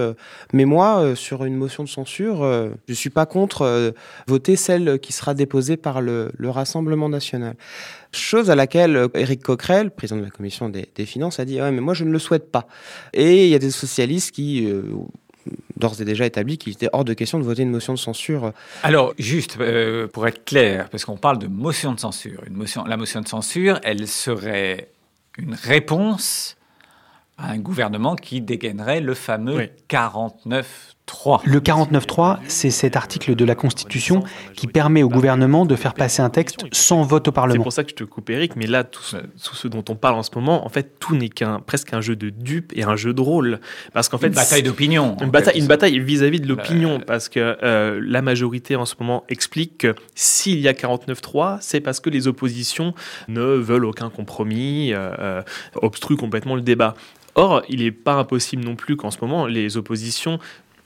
Mais 0.53 0.65
moi, 0.65 1.15
sur 1.15 1.45
une 1.45 1.55
motion 1.55 1.83
de 1.83 1.89
censure, 1.89 2.39
je 2.87 2.93
suis 2.93 3.09
pas 3.09 3.25
contre 3.25 3.93
voter 4.27 4.55
celle 4.55 4.99
qui 4.99 5.13
sera 5.13 5.33
déposée 5.33 5.77
par 5.77 6.01
le, 6.01 6.31
le 6.37 6.49
Rassemblement 6.49 7.09
national. 7.09 7.55
Chose 8.11 8.49
à 8.49 8.55
laquelle 8.55 9.07
Éric 9.13 9.43
Coquerel, 9.43 9.91
président 9.91 10.19
de 10.19 10.25
la 10.25 10.31
commission 10.31 10.69
des, 10.69 11.05
finances, 11.05 11.39
a 11.39 11.45
dit 11.45 11.61
Ouais, 11.61 11.71
mais 11.71 11.81
moi, 11.81 11.93
je 11.93 12.03
ne 12.03 12.11
le 12.11 12.19
souhaite 12.19 12.51
pas. 12.51 12.67
Et 13.13 13.45
il 13.45 13.49
y 13.49 13.55
a 13.55 13.59
des 13.59 13.71
socialistes 13.71 14.31
qui. 14.31 14.67
d'ores 15.77 16.01
et 16.01 16.05
déjà 16.05 16.25
établi 16.25 16.57
qu'il 16.57 16.73
était 16.73 16.89
hors 16.93 17.05
de 17.05 17.13
question 17.13 17.39
de 17.39 17.43
voter 17.43 17.61
une 17.61 17.71
motion 17.71 17.93
de 17.93 17.99
censure 17.99 18.53
Alors, 18.83 19.13
juste 19.19 19.57
pour 20.11 20.27
être 20.27 20.45
clair, 20.45 20.89
parce 20.89 21.05
qu'on 21.05 21.17
parle 21.17 21.39
de 21.39 21.47
motion 21.47 21.93
de 21.93 21.99
censure. 21.99 22.41
Une 22.47 22.65
la 22.87 22.97
motion 22.97 23.21
de 23.21 23.27
censure, 23.27 23.79
elle 23.83 24.07
serait 24.07 24.89
une 25.39 25.53
réponse 25.53 26.57
à 27.37 27.51
un 27.51 27.59
gouvernement 27.59 28.15
qui 28.15 28.41
dégainerait 28.41 29.01
le 29.01 29.13
fameux 29.13 29.57
Oui. 29.57 29.69
49-3. 31.09 31.41
Le 31.45 31.59
49.3, 31.59 32.37
c'est 32.47 32.69
cet 32.71 32.95
article 32.95 33.35
de 33.35 33.45
la 33.45 33.55
Constitution 33.55 34.23
qui 34.55 34.67
permet 34.67 35.03
au 35.03 35.09
gouvernement 35.09 35.65
de 35.65 35.75
faire 35.75 35.93
passer 35.93 36.21
un 36.21 36.29
texte 36.29 36.65
sans 36.71 37.03
vote 37.03 37.27
au 37.27 37.31
C'est 37.31 37.35
Parlement. 37.35 37.63
pour 37.63 37.73
ça 37.73 37.83
que 37.83 37.89
je 37.89 37.95
te 37.95 38.03
coupe, 38.03 38.29
Eric, 38.29 38.55
mais 38.55 38.67
là, 38.67 38.83
tout 38.83 39.01
ce, 39.03 39.17
tout 39.17 39.55
ce 39.55 39.67
dont 39.67 39.83
on 39.89 39.95
parle 39.95 40.15
en 40.15 40.23
ce 40.23 40.31
moment, 40.35 40.65
en 40.65 40.69
fait, 40.69 40.99
tout 40.99 41.15
n'est 41.15 41.29
qu'un 41.29 41.59
presque 41.59 41.93
un 41.93 42.01
jeu 42.01 42.15
de 42.15 42.29
dupes 42.29 42.71
et 42.75 42.83
un 42.83 42.95
jeu 42.95 43.13
de 43.13 43.21
rôle. 43.21 43.59
Parce 43.93 44.09
qu'en 44.09 44.17
fait, 44.17 44.27
Une 44.27 44.33
bataille 44.33 44.63
d'opinion. 44.63 45.17
Une 45.21 45.29
bataille, 45.31 45.53
fait. 45.55 45.59
une 45.59 45.67
bataille 45.67 45.99
vis-à-vis 45.99 46.39
de 46.41 46.47
l'opinion, 46.47 46.99
Le- 46.99 47.05
parce 47.05 47.29
que 47.29 47.57
euh, 47.63 47.99
la 48.03 48.21
majorité 48.21 48.75
en 48.75 48.85
ce 48.85 48.95
moment 48.99 49.23
explique 49.29 49.79
que 49.79 49.95
s'il 50.15 50.59
y 50.59 50.67
a 50.67 50.73
49-3, 50.73 51.57
c'est 51.61 51.81
parce 51.81 51.99
que 51.99 52.09
les 52.09 52.27
oppositions 52.27 52.93
ne 53.27 53.41
veulent 53.41 53.85
aucun 53.85 54.09
compromis, 54.09 54.93
euh, 54.93 55.11
euh, 55.19 55.41
obstruent 55.81 56.17
complètement 56.17 56.55
le 56.55 56.61
débat. 56.61 56.93
Or, 57.35 57.61
il 57.69 57.83
n'est 57.83 57.91
pas 57.91 58.15
impossible 58.15 58.63
non 58.65 58.75
plus 58.75 58.97
qu'en 58.97 59.11
ce 59.11 59.17
moment, 59.21 59.45
les 59.45 59.77
oppositions 59.77 60.39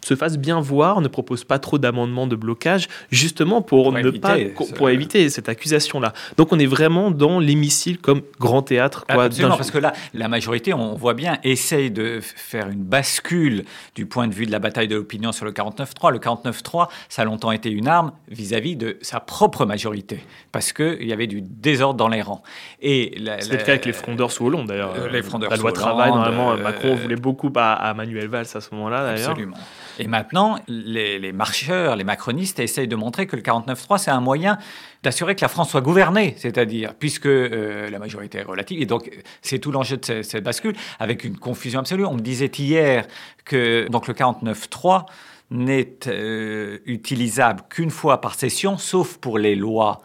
se 0.05 0.15
fasse 0.15 0.37
bien 0.37 0.59
voir, 0.59 1.01
ne 1.01 1.07
propose 1.07 1.43
pas 1.43 1.59
trop 1.59 1.77
d'amendements 1.77 2.27
de 2.27 2.35
blocage, 2.35 2.87
justement 3.11 3.61
pour, 3.61 3.91
ne 3.91 4.11
pas 4.11 4.37
pour 4.75 4.89
éviter 4.89 5.29
cette 5.29 5.49
accusation-là. 5.49 6.13
Donc 6.37 6.51
on 6.51 6.59
est 6.59 6.65
vraiment 6.65 7.11
dans 7.11 7.39
l'hémicycle 7.39 7.99
comme 8.01 8.21
grand 8.39 8.61
théâtre. 8.61 9.05
Quoi, 9.09 9.25
Absolument, 9.25 9.57
parce 9.57 9.71
que 9.71 9.77
là, 9.77 9.93
la 10.13 10.27
majorité, 10.27 10.73
on 10.73 10.95
voit 10.95 11.13
bien, 11.13 11.37
essaye 11.43 11.91
de 11.91 12.19
faire 12.21 12.69
une 12.69 12.83
bascule 12.83 13.65
du 13.95 14.05
point 14.05 14.27
de 14.27 14.33
vue 14.33 14.45
de 14.45 14.51
la 14.51 14.59
bataille 14.59 14.87
de 14.87 14.95
l'opinion 14.95 15.31
sur 15.31 15.45
le 15.45 15.51
49-3. 15.51 16.11
Le 16.11 16.19
49-3, 16.19 16.89
ça 17.09 17.21
a 17.21 17.25
longtemps 17.25 17.51
été 17.51 17.69
une 17.69 17.87
arme 17.87 18.11
vis-à-vis 18.29 18.75
de 18.75 18.97
sa 19.01 19.19
propre 19.19 19.65
majorité, 19.65 20.23
parce 20.51 20.73
qu'il 20.73 21.07
y 21.07 21.13
avait 21.13 21.27
du 21.27 21.41
désordre 21.41 21.95
dans 21.95 22.09
les 22.09 22.21
rangs. 22.21 22.43
Et 22.81 23.15
C'était 23.39 23.57
le 23.57 23.63
cas 23.63 23.71
avec 23.73 23.85
les 23.85 23.93
frondeurs 23.93 24.31
sous 24.31 24.45
Hollande, 24.45 24.67
d'ailleurs. 24.67 24.93
Euh, 24.97 25.09
les 25.09 25.21
frondeurs 25.21 25.51
la 25.51 25.57
loi 25.57 25.71
travail, 25.71 26.09
normalement, 26.09 26.51
euh, 26.51 26.57
Macron 26.57 26.95
voulait 26.95 27.15
beaucoup 27.15 27.51
à, 27.55 27.73
à 27.73 27.93
Manuel 27.93 28.27
Valls 28.27 28.47
à 28.53 28.61
ce 28.61 28.73
moment-là, 28.73 29.03
d'ailleurs. 29.03 29.31
Absolument. 29.31 29.57
Et 29.99 30.07
maintenant, 30.07 30.57
les, 30.67 31.31
marcheurs, 31.31 31.95
les 31.95 32.03
macronistes 32.03 32.59
essayent 32.59 32.87
de 32.87 32.95
montrer 32.95 33.27
que 33.27 33.35
le 33.35 33.41
49-3, 33.41 33.97
c'est 33.97 34.11
un 34.11 34.21
moyen 34.21 34.57
d'assurer 35.03 35.35
que 35.35 35.41
la 35.41 35.49
France 35.49 35.71
soit 35.71 35.81
gouvernée, 35.81 36.33
c'est-à-dire, 36.37 36.93
puisque 36.95 37.25
euh, 37.25 37.89
la 37.89 37.99
majorité 37.99 38.39
est 38.39 38.43
relative, 38.43 38.81
et 38.81 38.85
donc 38.85 39.11
c'est 39.41 39.59
tout 39.59 39.71
l'enjeu 39.71 39.97
de 39.97 40.21
cette, 40.21 40.43
bascule, 40.43 40.75
avec 40.99 41.23
une 41.23 41.37
confusion 41.37 41.81
absolue. 41.81 42.05
On 42.05 42.15
me 42.15 42.21
disait 42.21 42.51
hier 42.57 43.05
que 43.45 43.87
donc, 43.89 44.07
le 44.07 44.13
49-3 44.13 45.05
n'est 45.51 46.07
euh, 46.07 46.79
utilisable 46.85 47.63
qu'une 47.69 47.91
fois 47.91 48.21
par 48.21 48.35
session, 48.35 48.77
sauf 48.77 49.17
pour 49.17 49.37
les 49.37 49.55
lois 49.55 50.01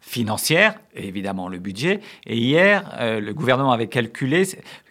financières, 0.00 0.74
et 0.94 1.06
évidemment 1.06 1.48
le 1.48 1.58
budget. 1.58 2.00
Et 2.26 2.36
hier, 2.36 2.90
euh, 2.98 3.20
le 3.20 3.34
gouvernement 3.34 3.72
avait 3.72 3.88
calculé 3.88 4.44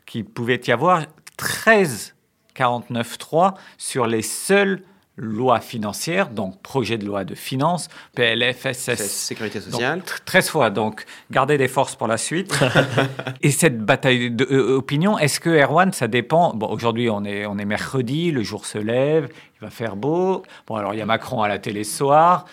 qu'il 0.06 0.26
pouvait 0.26 0.62
y 0.68 0.72
avoir 0.72 1.06
13 1.38 2.17
49.3 2.58 3.54
sur 3.78 4.08
les 4.08 4.22
seules 4.22 4.82
lois 5.18 5.60
financières, 5.60 6.30
donc 6.30 6.62
projet 6.62 6.98
de 6.98 7.06
loi 7.06 7.24
de 7.24 7.34
finances, 7.34 7.90
PLFSS. 8.16 9.02
Sécurité 9.02 9.60
sociale. 9.60 10.04
13 10.26 10.50
fois, 10.50 10.70
donc 10.70 11.06
gardez 11.32 11.58
des 11.58 11.68
forces 11.68 11.96
pour 11.96 12.08
la 12.08 12.18
suite. 12.18 12.58
Et 13.42 13.50
cette 13.52 13.80
bataille 13.80 14.30
d'opinion, 14.30 15.18
euh, 15.18 15.22
est-ce 15.22 15.40
que 15.40 15.50
Erwan, 15.50 15.92
ça 15.92 16.08
dépend? 16.08 16.54
Bon, 16.54 16.68
aujourd'hui, 16.68 17.10
on 17.10 17.26
est, 17.26 17.48
on 17.48 17.58
est 17.58 17.66
mercredi, 17.66 18.32
le 18.32 18.44
jour 18.44 18.66
se 18.66 18.78
lève, 18.78 19.30
il 19.60 19.66
va 19.66 19.72
faire 19.72 19.96
beau. 19.96 20.44
Bon, 20.68 20.76
alors 20.76 20.94
il 20.94 21.00
y 21.00 21.02
a 21.02 21.06
Macron 21.06 21.42
à 21.42 21.48
la 21.48 21.58
télé 21.58 21.84
ce 21.84 21.98
soir. 21.98 22.46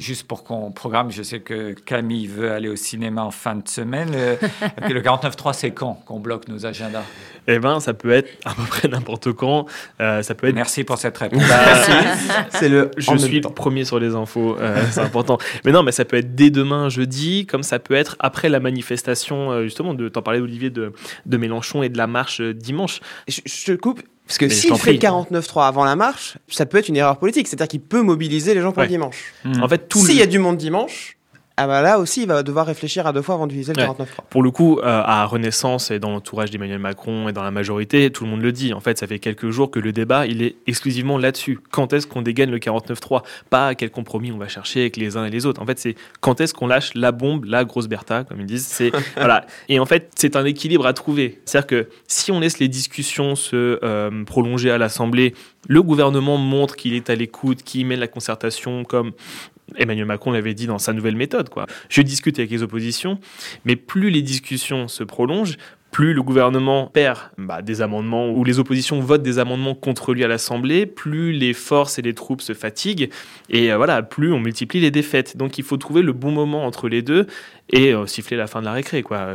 Juste 0.00 0.26
pour 0.26 0.44
qu'on 0.44 0.72
programme, 0.72 1.10
je 1.10 1.22
sais 1.22 1.40
que 1.40 1.72
Camille 1.72 2.26
veut 2.26 2.50
aller 2.50 2.70
au 2.70 2.76
cinéma 2.76 3.22
en 3.22 3.30
fin 3.30 3.54
de 3.54 3.68
semaine. 3.68 4.10
Le, 4.88 4.94
le 4.94 5.00
49.3, 5.02 5.52
c'est 5.52 5.72
quand 5.72 6.02
qu'on 6.06 6.20
bloque 6.20 6.48
nos 6.48 6.64
agendas? 6.64 7.04
Eh 7.46 7.58
bien, 7.58 7.80
ça 7.80 7.92
peut 7.92 8.10
être 8.10 8.30
à 8.46 8.54
peu 8.54 8.62
près 8.62 8.88
n'importe 8.88 9.32
quand. 9.32 9.66
Euh, 10.00 10.22
ça 10.22 10.34
peut 10.34 10.48
être... 10.48 10.54
Merci 10.54 10.84
pour 10.84 10.96
cette 10.96 11.18
réponse. 11.18 11.46
Bah, 11.46 11.74
c'est 12.50 12.70
le. 12.70 12.90
Je 12.96 13.14
suis 13.16 13.40
le 13.40 13.48
premier 13.50 13.84
sur 13.84 13.98
les 13.98 14.14
infos, 14.14 14.56
euh, 14.58 14.82
c'est 14.90 15.00
important. 15.00 15.36
Mais 15.66 15.72
non, 15.72 15.82
mais 15.82 15.92
ça 15.92 16.06
peut 16.06 16.16
être 16.16 16.34
dès 16.34 16.48
demain 16.48 16.88
jeudi, 16.88 17.44
comme 17.44 17.62
ça 17.62 17.78
peut 17.78 17.94
être 17.94 18.16
après 18.20 18.48
la 18.48 18.60
manifestation, 18.60 19.50
euh, 19.50 19.64
justement, 19.64 19.92
de 19.92 20.08
t'en 20.08 20.22
parler 20.22 20.40
Olivier 20.40 20.70
de, 20.70 20.94
de 21.26 21.36
Mélenchon 21.36 21.82
et 21.82 21.90
de 21.90 21.98
la 21.98 22.06
marche 22.06 22.40
dimanche. 22.40 23.00
Je, 23.28 23.40
je 23.44 23.66
te 23.66 23.72
coupe. 23.72 24.00
Parce 24.30 24.38
que 24.38 24.48
s'il 24.48 24.72
fait 24.76 24.92
le 24.92 24.98
49-3 25.00 25.66
avant 25.66 25.84
la 25.84 25.96
marche, 25.96 26.38
ça 26.46 26.64
peut 26.64 26.78
être 26.78 26.86
une 26.86 26.96
erreur 26.96 27.18
politique. 27.18 27.48
C'est-à-dire 27.48 27.66
qu'il 27.66 27.80
peut 27.80 28.02
mobiliser 28.02 28.54
les 28.54 28.60
gens 28.60 28.70
pour 28.70 28.82
le 28.82 28.88
dimanche. 28.88 29.34
En 29.60 29.66
fait, 29.66 29.92
s'il 29.92 30.14
y 30.14 30.22
a 30.22 30.26
du 30.26 30.38
monde 30.38 30.56
dimanche, 30.56 31.18
ah 31.62 31.66
bah 31.66 31.82
là 31.82 31.98
aussi, 31.98 32.22
il 32.22 32.26
va 32.26 32.42
devoir 32.42 32.64
réfléchir 32.64 33.06
à 33.06 33.12
deux 33.12 33.20
fois 33.20 33.34
avant 33.34 33.46
d'utiliser 33.46 33.74
le 33.74 33.82
49.3. 33.82 34.06
Pour 34.30 34.42
le 34.42 34.50
coup, 34.50 34.78
euh, 34.78 35.02
à 35.04 35.26
Renaissance 35.26 35.90
et 35.90 35.98
dans 35.98 36.08
l'entourage 36.08 36.50
d'Emmanuel 36.50 36.78
Macron 36.78 37.28
et 37.28 37.34
dans 37.34 37.42
la 37.42 37.50
majorité, 37.50 38.10
tout 38.10 38.24
le 38.24 38.30
monde 38.30 38.40
le 38.40 38.50
dit. 38.50 38.72
En 38.72 38.80
fait, 38.80 38.96
ça 38.96 39.06
fait 39.06 39.18
quelques 39.18 39.50
jours 39.50 39.70
que 39.70 39.78
le 39.78 39.92
débat, 39.92 40.26
il 40.26 40.42
est 40.42 40.56
exclusivement 40.66 41.18
là-dessus. 41.18 41.60
Quand 41.70 41.92
est-ce 41.92 42.06
qu'on 42.06 42.22
dégaine 42.22 42.50
le 42.50 42.58
49.3 42.58 43.24
Pas 43.50 43.74
quel 43.74 43.90
compromis 43.90 44.32
on 44.32 44.38
va 44.38 44.48
chercher 44.48 44.80
avec 44.80 44.96
les 44.96 45.18
uns 45.18 45.26
et 45.26 45.30
les 45.30 45.44
autres. 45.44 45.60
En 45.60 45.66
fait, 45.66 45.78
c'est 45.78 45.96
quand 46.20 46.40
est-ce 46.40 46.54
qu'on 46.54 46.66
lâche 46.66 46.94
la 46.94 47.12
bombe, 47.12 47.44
la 47.44 47.66
grosse 47.66 47.88
Bertha, 47.88 48.24
comme 48.24 48.40
ils 48.40 48.46
disent. 48.46 48.64
C'est 48.64 48.90
voilà. 49.18 49.44
Et 49.68 49.78
en 49.78 49.84
fait, 49.84 50.10
c'est 50.14 50.36
un 50.36 50.46
équilibre 50.46 50.86
à 50.86 50.94
trouver. 50.94 51.42
C'est-à-dire 51.44 51.66
que 51.66 51.88
si 52.06 52.32
on 52.32 52.40
laisse 52.40 52.58
les 52.58 52.68
discussions 52.68 53.34
se 53.34 53.78
euh, 53.84 54.24
prolonger 54.24 54.70
à 54.70 54.78
l'Assemblée, 54.78 55.34
le 55.68 55.82
gouvernement 55.82 56.38
montre 56.38 56.74
qu'il 56.74 56.94
est 56.94 57.10
à 57.10 57.14
l'écoute, 57.14 57.62
qu'il 57.62 57.84
mène 57.84 58.00
la 58.00 58.08
concertation 58.08 58.84
comme 58.84 59.12
Emmanuel 59.76 60.06
Macron 60.06 60.30
l'avait 60.30 60.54
dit 60.54 60.66
dans 60.66 60.78
sa 60.78 60.92
nouvelle 60.92 61.16
méthode. 61.16 61.48
Quoi. 61.48 61.66
Je 61.88 62.02
discute 62.02 62.38
avec 62.38 62.50
les 62.50 62.62
oppositions, 62.62 63.18
mais 63.64 63.76
plus 63.76 64.10
les 64.10 64.22
discussions 64.22 64.88
se 64.88 65.04
prolongent, 65.04 65.56
plus 65.90 66.14
le 66.14 66.22
gouvernement 66.22 66.86
perd 66.86 67.18
bah, 67.36 67.62
des 67.62 67.82
amendements 67.82 68.30
ou 68.30 68.44
les 68.44 68.58
oppositions 68.58 69.00
votent 69.00 69.22
des 69.22 69.38
amendements 69.38 69.74
contre 69.74 70.14
lui 70.14 70.24
à 70.24 70.28
l'Assemblée, 70.28 70.86
plus 70.86 71.32
les 71.32 71.52
forces 71.52 71.98
et 71.98 72.02
les 72.02 72.14
troupes 72.14 72.42
se 72.42 72.54
fatiguent 72.54 73.10
et 73.48 73.72
euh, 73.72 73.76
voilà, 73.76 74.02
plus 74.02 74.32
on 74.32 74.38
multiplie 74.38 74.80
les 74.80 74.90
défaites. 74.90 75.36
Donc 75.36 75.58
il 75.58 75.64
faut 75.64 75.76
trouver 75.76 76.02
le 76.02 76.12
bon 76.12 76.30
moment 76.30 76.64
entre 76.64 76.88
les 76.88 77.02
deux 77.02 77.26
et 77.72 77.92
euh, 77.92 78.06
siffler 78.06 78.36
la 78.36 78.46
fin 78.46 78.60
de 78.60 78.66
la 78.66 78.72
récré. 78.72 79.02
Quoi. 79.02 79.34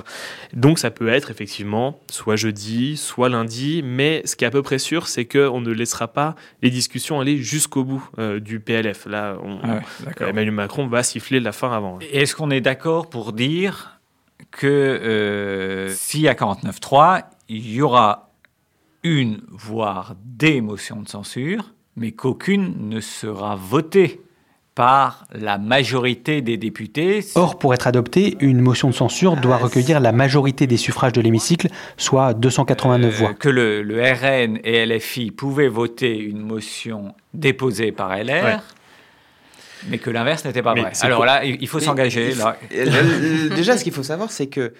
Donc 0.53 0.79
ça 0.79 0.91
peut 0.91 1.09
être 1.09 1.31
effectivement 1.31 1.99
soit 2.09 2.35
jeudi, 2.35 2.97
soit 2.97 3.29
lundi, 3.29 3.81
mais 3.83 4.21
ce 4.25 4.35
qui 4.35 4.45
est 4.45 4.47
à 4.47 4.51
peu 4.51 4.61
près 4.61 4.79
sûr, 4.79 5.07
c'est 5.07 5.25
qu'on 5.25 5.61
ne 5.61 5.71
laissera 5.71 6.07
pas 6.07 6.35
les 6.61 6.69
discussions 6.69 7.19
aller 7.19 7.37
jusqu'au 7.37 7.83
bout 7.83 8.09
euh, 8.19 8.39
du 8.39 8.59
PLF. 8.59 9.05
Là, 9.07 9.37
ah 9.63 9.79
Emmanuel 10.21 10.51
Macron 10.51 10.87
va 10.87 11.03
siffler 11.03 11.39
la 11.39 11.51
fin 11.51 11.71
avant. 11.71 11.99
Est-ce 12.11 12.35
qu'on 12.35 12.49
est 12.49 12.61
d'accord 12.61 13.09
pour 13.09 13.33
dire 13.33 13.94
que 14.51 14.67
euh, 14.67 15.89
s'il 15.89 16.21
y 16.21 16.27
a 16.27 16.33
49.3, 16.33 17.23
il 17.49 17.71
y 17.71 17.81
aura 17.81 18.31
une, 19.03 19.41
voire 19.49 20.15
des 20.23 20.61
motions 20.61 21.01
de 21.01 21.07
censure, 21.07 21.73
mais 21.95 22.11
qu'aucune 22.11 22.89
ne 22.89 22.99
sera 22.99 23.55
votée 23.55 24.21
par 24.75 25.25
la 25.33 25.57
majorité 25.57 26.41
des 26.41 26.57
députés. 26.57 27.25
Or, 27.35 27.57
pour 27.57 27.73
être 27.73 27.87
adoptée, 27.87 28.35
une 28.41 28.59
motion 28.59 28.89
de 28.89 28.93
censure 28.93 29.37
doit 29.37 29.55
recueillir 29.55 30.01
la 30.01 30.11
majorité 30.11 30.67
des 30.67 30.75
suffrages 30.75 31.13
de 31.13 31.21
l'hémicycle, 31.21 31.69
soit 31.95 32.33
289 32.33 33.13
euh, 33.13 33.17
voix. 33.17 33.33
Que 33.33 33.47
le, 33.47 33.81
RN 33.81 34.59
et 34.65 34.85
LFI 34.85 35.31
pouvaient 35.31 35.69
voter 35.69 36.17
une 36.17 36.41
motion 36.41 37.15
déposée 37.33 37.93
par 37.93 38.17
LR 38.17 38.61
mais 39.87 39.97
que 39.97 40.09
l'inverse 40.09 40.45
n'était 40.45 40.61
pas 40.61 40.73
vrai. 40.73 40.91
Alors 41.01 41.25
là, 41.25 41.43
il 41.45 41.67
faut 41.67 41.79
s'engager. 41.79 42.33
Déjà, 43.55 43.77
ce 43.77 43.83
qu'il 43.83 43.93
faut 43.93 44.03
savoir, 44.03 44.31
c'est 44.31 44.47
que 44.47 44.73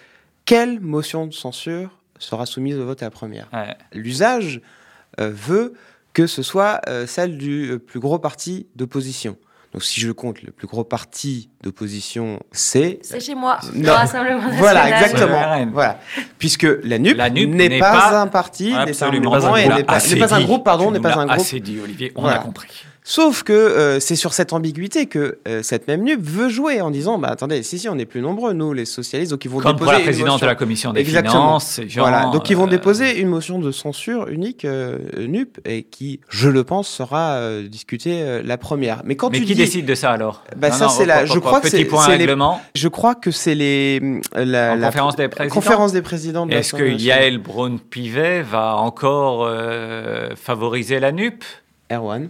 quelle 0.45 0.79
motion 0.79 1.27
de 1.27 1.33
censure 1.33 1.89
sera 2.19 2.45
soumise 2.45 2.77
au 2.77 2.85
vote 2.85 3.01
à 3.01 3.07
la 3.07 3.11
première 3.11 3.49
L'usage 3.93 4.61
euh, 5.19 5.31
veut 5.33 5.73
que 6.13 6.27
ce 6.27 6.43
soit 6.43 6.81
euh, 6.87 7.05
celle 7.05 7.37
du 7.37 7.71
euh, 7.71 7.79
plus 7.79 7.99
gros 7.99 8.19
parti 8.19 8.67
d'opposition. 8.75 9.37
Donc 9.73 9.83
si 9.83 9.99
je 9.99 10.09
compte, 10.11 10.41
le 10.41 10.51
plus 10.51 10.67
gros 10.67 10.85
parti 10.85 11.49
d'opposition, 11.61 12.39
c'est... 12.53 12.99
C'est 13.01 13.19
chez 13.19 13.35
moi, 13.35 13.59
le 13.73 13.89
Rassemblement 13.89 14.49
Voilà, 14.53 14.89
exactement. 14.89 15.65
Voilà. 15.73 15.99
Puisque 16.39 16.67
la 16.83 16.97
NUP, 16.97 17.17
n'est 17.17 17.79
pas, 17.79 18.21
un 18.21 18.27
parti, 18.27 18.71
n'est 18.71 18.93
pas, 18.93 19.05
un, 19.05 20.41
groupe, 20.41 20.63
pardon, 20.63 20.91
n'est 20.91 21.01
pas 21.01 21.17
un 21.17 21.25
groupe. 21.25 21.41
Assez 21.41 21.59
dit, 21.59 21.77
Olivier, 21.83 22.13
on 22.15 22.25
a 22.25 22.37
compris. 22.37 22.85
Sauf 23.07 23.43
que 23.43 23.53
euh, 23.53 23.99
c'est 23.99 24.15
sur 24.15 24.33
cette 24.33 24.51
ambiguïté 24.51 25.05
que 25.05 25.37
euh, 25.47 25.61
cette 25.61 25.87
même 25.87 26.01
NUP 26.01 26.19
veut 26.19 26.49
jouer 26.49 26.81
en 26.81 26.89
disant 26.89 27.19
bah 27.19 27.27
attendez 27.29 27.61
si 27.61 27.77
si 27.77 27.87
on 27.87 27.99
est 27.99 28.05
plus 28.05 28.19
nombreux 28.19 28.53
nous 28.53 28.73
les 28.73 28.85
socialistes 28.85 29.29
donc 29.29 29.45
ils 29.45 29.47
vont 29.47 29.59
Comme 29.59 29.73
déposer 29.73 29.91
pour 29.91 29.93
la 29.93 29.99
présidente 29.99 30.41
de 30.41 30.45
la 30.47 30.55
commission 30.55 30.91
des 30.91 31.05
finances 31.05 31.79
voilà 31.97 32.31
donc 32.33 32.49
ils 32.49 32.57
vont 32.57 32.65
euh, 32.65 32.69
déposer 32.69 33.19
une 33.19 33.27
motion 33.27 33.59
de 33.59 33.71
censure 33.71 34.27
unique 34.27 34.65
NUP 34.65 35.59
et 35.65 35.83
qui 35.83 36.19
je 36.29 36.49
le 36.49 36.63
pense 36.63 36.87
sera 36.87 37.61
discutée 37.69 38.41
la 38.43 38.57
première. 38.57 39.03
Mais 39.05 39.15
quand 39.15 39.29
mais 39.29 39.41
qui 39.41 39.53
décide 39.53 39.85
de 39.85 39.93
ça 39.93 40.11
alors? 40.11 40.43
Bah 40.57 40.71
ça 40.71 40.89
c'est 40.89 41.05
la 41.05 41.25
je 41.25 41.37
crois 41.37 41.61
que 41.61 41.69
c'est 41.69 41.87
règlement. 41.87 42.59
je 42.73 42.87
crois 42.87 43.13
que 43.13 43.29
c'est 43.29 43.53
les 43.53 44.01
la, 44.33 44.77
conférence 44.77 45.15
des 45.15 45.27
présidents. 45.27 45.53
Conférence 45.53 45.91
des 45.91 46.01
présidents 46.01 46.49
est-ce 46.49 46.73
que 46.73 46.83
Yael 46.83 47.37
Braun 47.37 47.77
Pivet 47.77 48.41
va 48.41 48.77
encore 48.77 49.47
favoriser 50.35 50.99
la 50.99 51.11
NUP 51.11 51.43
Erwan 51.91 52.29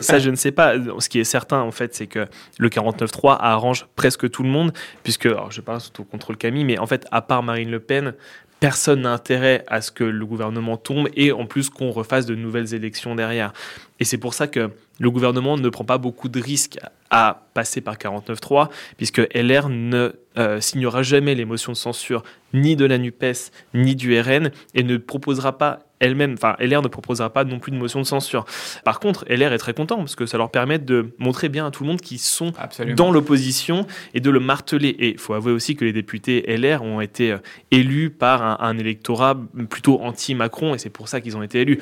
ça, 0.00 0.18
je 0.18 0.30
ne 0.30 0.36
sais 0.36 0.52
pas. 0.52 0.74
Ce 0.98 1.08
qui 1.08 1.18
est 1.18 1.24
certain, 1.24 1.60
en 1.60 1.70
fait, 1.70 1.94
c'est 1.94 2.06
que 2.06 2.26
le 2.58 2.68
49-3 2.68 3.36
arrange 3.40 3.86
presque 3.96 4.30
tout 4.30 4.42
le 4.42 4.48
monde, 4.48 4.72
puisque, 5.02 5.26
alors, 5.26 5.50
je 5.50 5.60
parle 5.60 5.80
surtout 5.80 6.04
contre 6.04 6.32
le 6.32 6.36
Camille, 6.36 6.64
mais 6.64 6.78
en 6.78 6.86
fait, 6.86 7.06
à 7.10 7.22
part 7.22 7.42
Marine 7.42 7.70
Le 7.70 7.80
Pen, 7.80 8.14
personne 8.60 9.02
n'a 9.02 9.12
intérêt 9.12 9.64
à 9.68 9.80
ce 9.80 9.90
que 9.90 10.04
le 10.04 10.26
gouvernement 10.26 10.76
tombe 10.76 11.08
et 11.16 11.32
en 11.32 11.46
plus 11.46 11.70
qu'on 11.70 11.90
refasse 11.90 12.26
de 12.26 12.34
nouvelles 12.34 12.74
élections 12.74 13.14
derrière. 13.14 13.52
Et 14.00 14.04
c'est 14.04 14.18
pour 14.18 14.34
ça 14.34 14.48
que 14.48 14.70
le 14.98 15.10
gouvernement 15.10 15.56
ne 15.56 15.68
prend 15.68 15.84
pas 15.84 15.98
beaucoup 15.98 16.28
de 16.28 16.40
risques 16.40 16.78
à 17.10 17.46
passer 17.54 17.80
par 17.80 17.96
49.3, 17.96 18.68
puisque 18.96 19.20
LR 19.34 19.68
ne 19.68 20.12
euh, 20.38 20.60
signera 20.60 21.02
jamais 21.02 21.34
les 21.34 21.44
motions 21.44 21.72
de 21.72 21.76
censure 21.76 22.22
ni 22.54 22.76
de 22.76 22.84
la 22.84 22.98
NUPES 22.98 23.50
ni 23.74 23.94
du 23.96 24.18
RN 24.18 24.50
et 24.74 24.82
ne 24.82 24.96
proposera 24.96 25.58
pas 25.58 25.80
elle-même, 25.98 26.34
enfin 26.34 26.56
LR 26.58 26.82
ne 26.82 26.88
proposera 26.88 27.30
pas 27.30 27.44
non 27.44 27.58
plus 27.58 27.72
de 27.72 27.76
motion 27.76 28.00
de 28.00 28.06
censure. 28.06 28.46
Par 28.84 29.00
contre, 29.00 29.24
LR 29.28 29.52
est 29.52 29.58
très 29.58 29.74
content 29.74 29.98
parce 29.98 30.16
que 30.16 30.24
ça 30.24 30.38
leur 30.38 30.50
permet 30.50 30.78
de 30.78 31.14
montrer 31.18 31.48
bien 31.48 31.66
à 31.66 31.70
tout 31.70 31.84
le 31.84 31.90
monde 31.90 32.00
qu'ils 32.00 32.18
sont 32.18 32.52
Absolument. 32.58 32.96
dans 32.96 33.12
l'opposition 33.12 33.86
et 34.14 34.20
de 34.20 34.30
le 34.30 34.40
marteler. 34.40 34.88
Et 34.88 35.10
il 35.10 35.18
faut 35.18 35.34
avouer 35.34 35.52
aussi 35.52 35.76
que 35.76 35.84
les 35.84 35.92
députés 35.92 36.44
LR 36.48 36.82
ont 36.82 37.00
été 37.00 37.32
euh, 37.32 37.38
élus 37.70 38.10
par 38.10 38.42
un, 38.42 38.56
un 38.60 38.78
électorat 38.78 39.36
plutôt 39.68 40.00
anti-Macron 40.00 40.74
et 40.74 40.78
c'est 40.78 40.90
pour 40.90 41.08
ça 41.08 41.20
qu'ils 41.20 41.36
ont 41.36 41.42
été 41.42 41.60
élus. 41.60 41.80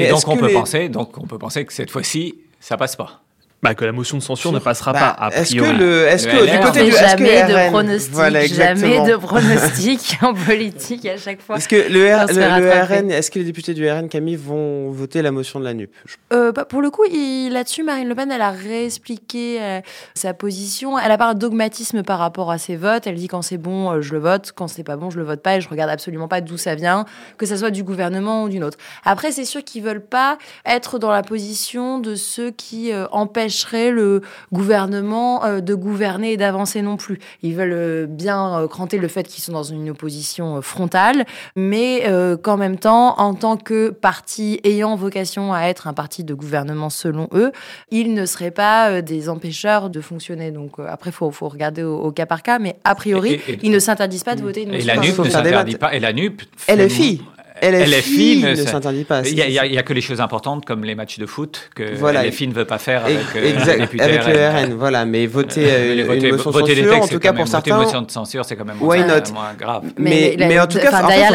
Mais 0.00 0.08
donc 0.10 0.26
on 0.28 0.34
que 0.34 0.40
peut 0.40 0.46
les- 0.48 0.54
penser, 0.54 0.88
donc 0.88 1.16
on 1.18 1.26
peut 1.26 1.38
penser 1.38 1.64
que 1.64 1.72
cette 1.72 1.90
fois-ci, 1.90 2.40
ça 2.60 2.76
passe 2.76 2.96
pas. 2.96 3.22
Bah, 3.60 3.74
que 3.74 3.84
la 3.84 3.90
motion 3.90 4.16
de 4.18 4.22
censure 4.22 4.52
ne 4.52 4.60
passera 4.60 4.92
Bah, 4.92 5.00
pas, 5.00 5.24
a 5.26 5.30
Est-ce 5.34 5.52
que 5.54 5.60
priori. 5.60 5.78
le, 5.78 6.06
est-ce 6.06 6.28
Le 6.28 6.32
que 6.46 6.50
du 6.52 6.60
côté 6.60 6.84
du, 6.84 6.92
jamais 6.92 7.42
de 7.42 7.54
RN 7.54 7.70
pronostic, 7.70 8.12
voilà, 8.14 8.46
jamais 8.46 9.00
de 9.00 9.16
pronostic 9.16 10.16
en 10.22 10.32
politique 10.32 11.04
à 11.06 11.16
chaque 11.16 11.42
fois. 11.42 11.56
Est-ce 11.56 11.66
que 11.68 11.74
le, 11.90 12.06
R-. 12.06 12.98
RN, 13.00 13.10
est-ce 13.10 13.32
que 13.32 13.40
les 13.40 13.44
députés 13.44 13.74
du 13.74 13.90
RN 13.90 14.08
Camille 14.08 14.36
vont 14.36 14.90
voter 14.92 15.22
la 15.22 15.32
motion 15.32 15.58
de 15.58 15.64
la 15.64 15.74
NUP? 15.74 15.90
Euh, 16.32 16.52
bah, 16.52 16.64
pour 16.66 16.80
le 16.82 16.90
coup, 16.90 17.02
il- 17.10 17.50
là-dessus, 17.52 17.82
Marine 17.82 18.08
Le 18.08 18.14
Pen, 18.14 18.30
elle 18.30 18.42
a 18.42 18.50
réexpliqué 18.52 19.58
euh, 19.60 19.80
sa 20.14 20.34
position. 20.34 20.98
Elle 20.98 21.10
a 21.10 21.18
pas 21.18 21.26
un 21.30 21.34
dogmatisme 21.34 22.04
par 22.04 22.20
rapport 22.20 22.52
à 22.52 22.58
ses 22.58 22.76
votes. 22.76 23.06
Elle 23.08 23.16
dit 23.16 23.28
quand 23.28 23.42
c'est 23.42 23.58
bon, 23.58 23.90
euh, 23.90 24.00
je 24.02 24.12
le 24.12 24.20
vote. 24.20 24.52
Quand 24.54 24.68
c'est 24.68 24.84
pas 24.84 24.96
bon, 24.96 25.10
je 25.10 25.18
le 25.18 25.24
vote 25.24 25.42
pas. 25.42 25.56
Et 25.56 25.60
je 25.60 25.68
regarde 25.68 25.90
absolument 25.90 26.28
pas 26.28 26.40
d'où 26.40 26.56
ça 26.56 26.76
vient, 26.76 27.06
que 27.38 27.44
ça 27.46 27.56
soit 27.56 27.70
du 27.72 27.82
gouvernement 27.82 28.44
ou 28.44 28.48
d'une 28.48 28.62
autre. 28.64 28.78
Après, 29.04 29.32
c'est 29.32 29.44
sûr 29.44 29.64
qu'ils 29.64 29.82
veulent 29.82 30.04
pas 30.04 30.38
être 30.64 30.98
dans 31.00 31.10
la 31.10 31.22
position 31.22 31.98
de 31.98 32.14
ceux 32.14 32.50
qui 32.52 32.92
euh, 32.92 33.06
empêcheraient 33.48 33.90
le 33.90 34.20
gouvernement 34.52 35.44
euh, 35.44 35.60
de 35.60 35.74
gouverner 35.74 36.32
et 36.32 36.36
d'avancer 36.36 36.82
non 36.82 36.96
plus. 36.98 37.18
Ils 37.42 37.54
veulent 37.54 37.72
euh, 37.72 38.06
bien 38.06 38.60
euh, 38.60 38.68
cranter 38.68 38.98
le 38.98 39.08
fait 39.08 39.26
qu'ils 39.26 39.42
sont 39.42 39.52
dans 39.52 39.62
une 39.62 39.88
opposition 39.90 40.58
euh, 40.58 40.60
frontale, 40.60 41.24
mais 41.56 42.02
euh, 42.06 42.36
qu'en 42.36 42.58
même 42.58 42.78
temps, 42.78 43.18
en 43.18 43.32
tant 43.34 43.56
que 43.56 43.88
parti 43.88 44.60
ayant 44.64 44.96
vocation 44.96 45.54
à 45.54 45.62
être 45.62 45.86
un 45.86 45.94
parti 45.94 46.24
de 46.24 46.34
gouvernement 46.34 46.90
selon 46.90 47.28
eux, 47.32 47.52
ils 47.90 48.12
ne 48.12 48.26
seraient 48.26 48.50
pas 48.50 48.90
euh, 48.90 49.00
des 49.02 49.28
empêcheurs 49.30 49.88
de 49.88 50.00
fonctionner. 50.02 50.50
Donc 50.50 50.78
euh, 50.78 50.84
après, 50.88 51.08
il 51.10 51.14
faut, 51.14 51.30
faut 51.30 51.48
regarder 51.48 51.82
au, 51.82 51.96
au 51.98 52.12
cas 52.12 52.26
par 52.26 52.42
cas, 52.42 52.58
mais 52.58 52.76
a 52.84 52.94
priori, 52.94 53.32
Et- 53.48 53.52
et- 53.52 53.58
ils 53.62 53.70
ne 53.70 53.78
s'interdisent 53.78 54.24
pas 54.24 54.36
de 54.36 54.42
voter 54.42 54.62
une 54.64 54.74
Et 54.74 54.82
la 54.82 54.96
NUP 54.96 55.18
ne 55.18 55.24
s'interdit 55.30 55.76
pas. 55.76 55.94
Et 55.94 56.00
la 56.00 56.12
NUP. 56.12 56.42
fait- 56.56 57.18
LFI. 57.62 58.40
LFI 58.40 58.42
ne 58.42 58.54
s'interdit 58.54 59.04
pas. 59.04 59.22
Il 59.26 59.34
n'y 59.34 59.78
a, 59.78 59.82
que 59.82 59.92
les 59.92 60.00
choses 60.00 60.20
importantes 60.20 60.64
comme 60.64 60.84
les 60.84 60.94
matchs 60.94 61.18
de 61.18 61.26
foot 61.26 61.70
que 61.74 61.94
Voilà. 61.96 62.24
LFI 62.26 62.48
ne 62.48 62.54
veut 62.54 62.64
pas 62.64 62.78
faire 62.78 63.04
avec, 63.04 63.18
euh, 63.36 63.50
exact, 63.50 63.80
avec 64.00 64.26
le 64.26 64.32
RN. 64.48 64.72
RN, 64.72 64.74
voilà, 64.74 65.04
mais 65.04 65.26
voter 65.26 65.60
Mais 65.62 65.70
euh, 65.70 65.94
les 65.94 66.02
une, 66.26 66.32
motion 66.32 66.50
voter 66.50 66.74
censure, 66.74 66.90
textes, 66.90 67.02
en 67.02 67.06
c'est 67.06 67.14
tout 67.14 67.18
cas 67.20 67.28
quand 67.30 67.34
pour 67.36 67.44
même- 67.44 67.52
voter 67.52 67.68
certains. 67.70 67.76
une 67.80 67.84
motion 67.84 68.02
de 68.02 68.10
censure, 68.10 68.44
c'est 68.44 68.56
quand 68.56 68.64
même 68.64 68.76
Why 68.80 68.98
moins, 69.00 69.06
not 69.06 69.32
moins 69.32 69.54
grave. 69.58 69.84
Mais- 69.98 70.36
la- 70.36 70.46
mais 70.48 70.60
en 70.60 70.66
tout 70.66 70.78
cas, 70.78 70.90
derrière, 71.06 71.32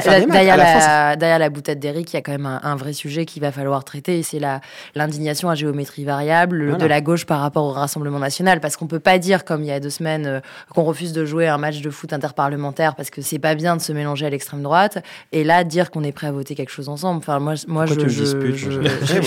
la 0.57 1.15
derrière 1.15 1.39
la 1.39 1.49
boutade 1.49 1.79
d'Eric, 1.79 2.11
il 2.13 2.15
y 2.15 2.19
a 2.19 2.21
quand 2.21 2.31
même 2.31 2.45
un, 2.45 2.59
un 2.63 2.75
vrai 2.75 2.93
sujet 2.93 3.25
qu'il 3.25 3.41
va 3.41 3.51
falloir 3.51 3.83
traiter, 3.83 4.19
et 4.19 4.23
c'est 4.23 4.39
la 4.39 4.61
l'indignation 4.95 5.49
à 5.49 5.55
géométrie 5.55 6.03
variable 6.05 6.63
Voilà. 6.63 6.77
de 6.77 6.85
la 6.85 7.01
gauche 7.01 7.25
par 7.25 7.39
rapport 7.39 7.63
au 7.65 7.71
Rassemblement 7.71 8.19
national, 8.19 8.59
parce 8.59 8.77
qu'on 8.77 8.87
peut 8.87 8.99
pas 8.99 9.17
dire, 9.17 9.45
comme 9.45 9.61
il 9.63 9.67
y 9.67 9.71
a 9.71 9.79
deux 9.79 9.89
semaines, 9.89 10.25
euh, 10.25 10.39
qu'on 10.73 10.83
refuse 10.83 11.13
de 11.13 11.25
jouer 11.25 11.47
un 11.47 11.57
match 11.57 11.81
de 11.81 11.89
foot 11.89 12.13
interparlementaire 12.13 12.95
parce 12.95 13.09
que 13.09 13.21
c'est 13.21 13.39
pas 13.39 13.55
bien 13.55 13.75
de 13.75 13.81
se 13.81 13.91
mélanger 13.91 14.25
à 14.25 14.29
l'extrême 14.29 14.61
droite, 14.61 14.99
et 15.31 15.43
là 15.43 15.63
dire 15.63 15.91
qu'on 15.91 16.03
est 16.03 16.11
prêt 16.13 16.27
à 16.27 16.31
voter 16.31 16.55
quelque 16.55 16.71
chose 16.71 16.87
ensemble. 16.89 17.17
Enfin, 17.17 17.39
moi, 17.39 17.55
moi, 17.67 17.85
Pourquoi 17.85 18.05
je, 18.07 18.09
je, 18.09 18.21
disputes, 18.23 18.55
je, 18.55 18.71
je- 18.71 18.77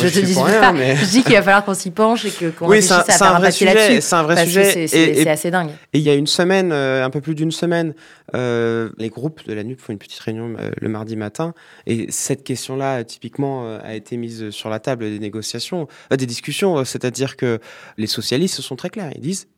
te 0.08 0.24
dispute 0.24 0.42
rien, 0.44 0.72
mais- 0.72 0.96
Je 0.96 1.04
dis 1.04 1.22
qu'il 1.22 1.34
va 1.34 1.42
falloir 1.42 1.64
qu'on 1.64 1.74
s'y 1.74 1.90
penche 1.90 2.24
et 2.24 2.30
que 2.30 2.50
qu'on 2.50 2.66
Oui, 2.68 2.76
réfléchisse 2.76 2.92
un- 2.92 3.00
à 3.00 3.04
faire 3.18 3.34
un 3.36 3.38
vrai 3.38 3.50
sujet, 3.52 4.00
c'est 4.00 4.14
un 4.14 4.22
vrai 4.22 4.44
sujet, 4.46 4.86
c'est- 4.86 5.28
assez 5.28 5.50
dingue. 5.50 5.70
Et 5.92 5.98
il 5.98 6.02
y 6.04 6.08
a 6.10 6.14
une 6.14 6.26
semaine, 6.26 6.70
euh, 6.72 7.04
un 7.04 7.10
peu 7.10 7.20
plus 7.20 7.34
d'une 7.34 7.50
semaine, 7.52 7.94
euh, 8.34 8.88
les 8.98 9.08
groupes 9.10 9.46
de 9.46 9.52
la 9.52 9.62
NUP 9.64 9.80
font 9.80 9.92
une 9.92 9.98
petite 9.98 10.20
réunion 10.20 10.54
euh, 10.58 10.70
le 10.80 10.88
mardi 10.88 11.16
matin. 11.16 11.52
Et 11.86 12.06
cette 12.10 12.44
question-là, 12.44 13.04
typiquement, 13.04 13.76
a 13.82 13.94
été 13.94 14.16
mise 14.16 14.50
sur 14.50 14.70
la 14.70 14.78
table 14.78 15.04
des 15.04 15.18
négociations, 15.18 15.88
des 16.10 16.26
discussions. 16.26 16.84
C'est-à-dire 16.84 17.36
que 17.36 17.58
les 17.98 18.06
socialistes 18.06 18.60
sont 18.60 18.76
très 18.76 18.90
clairs. 18.90 19.10
Ils 19.14 19.20
disent 19.20 19.48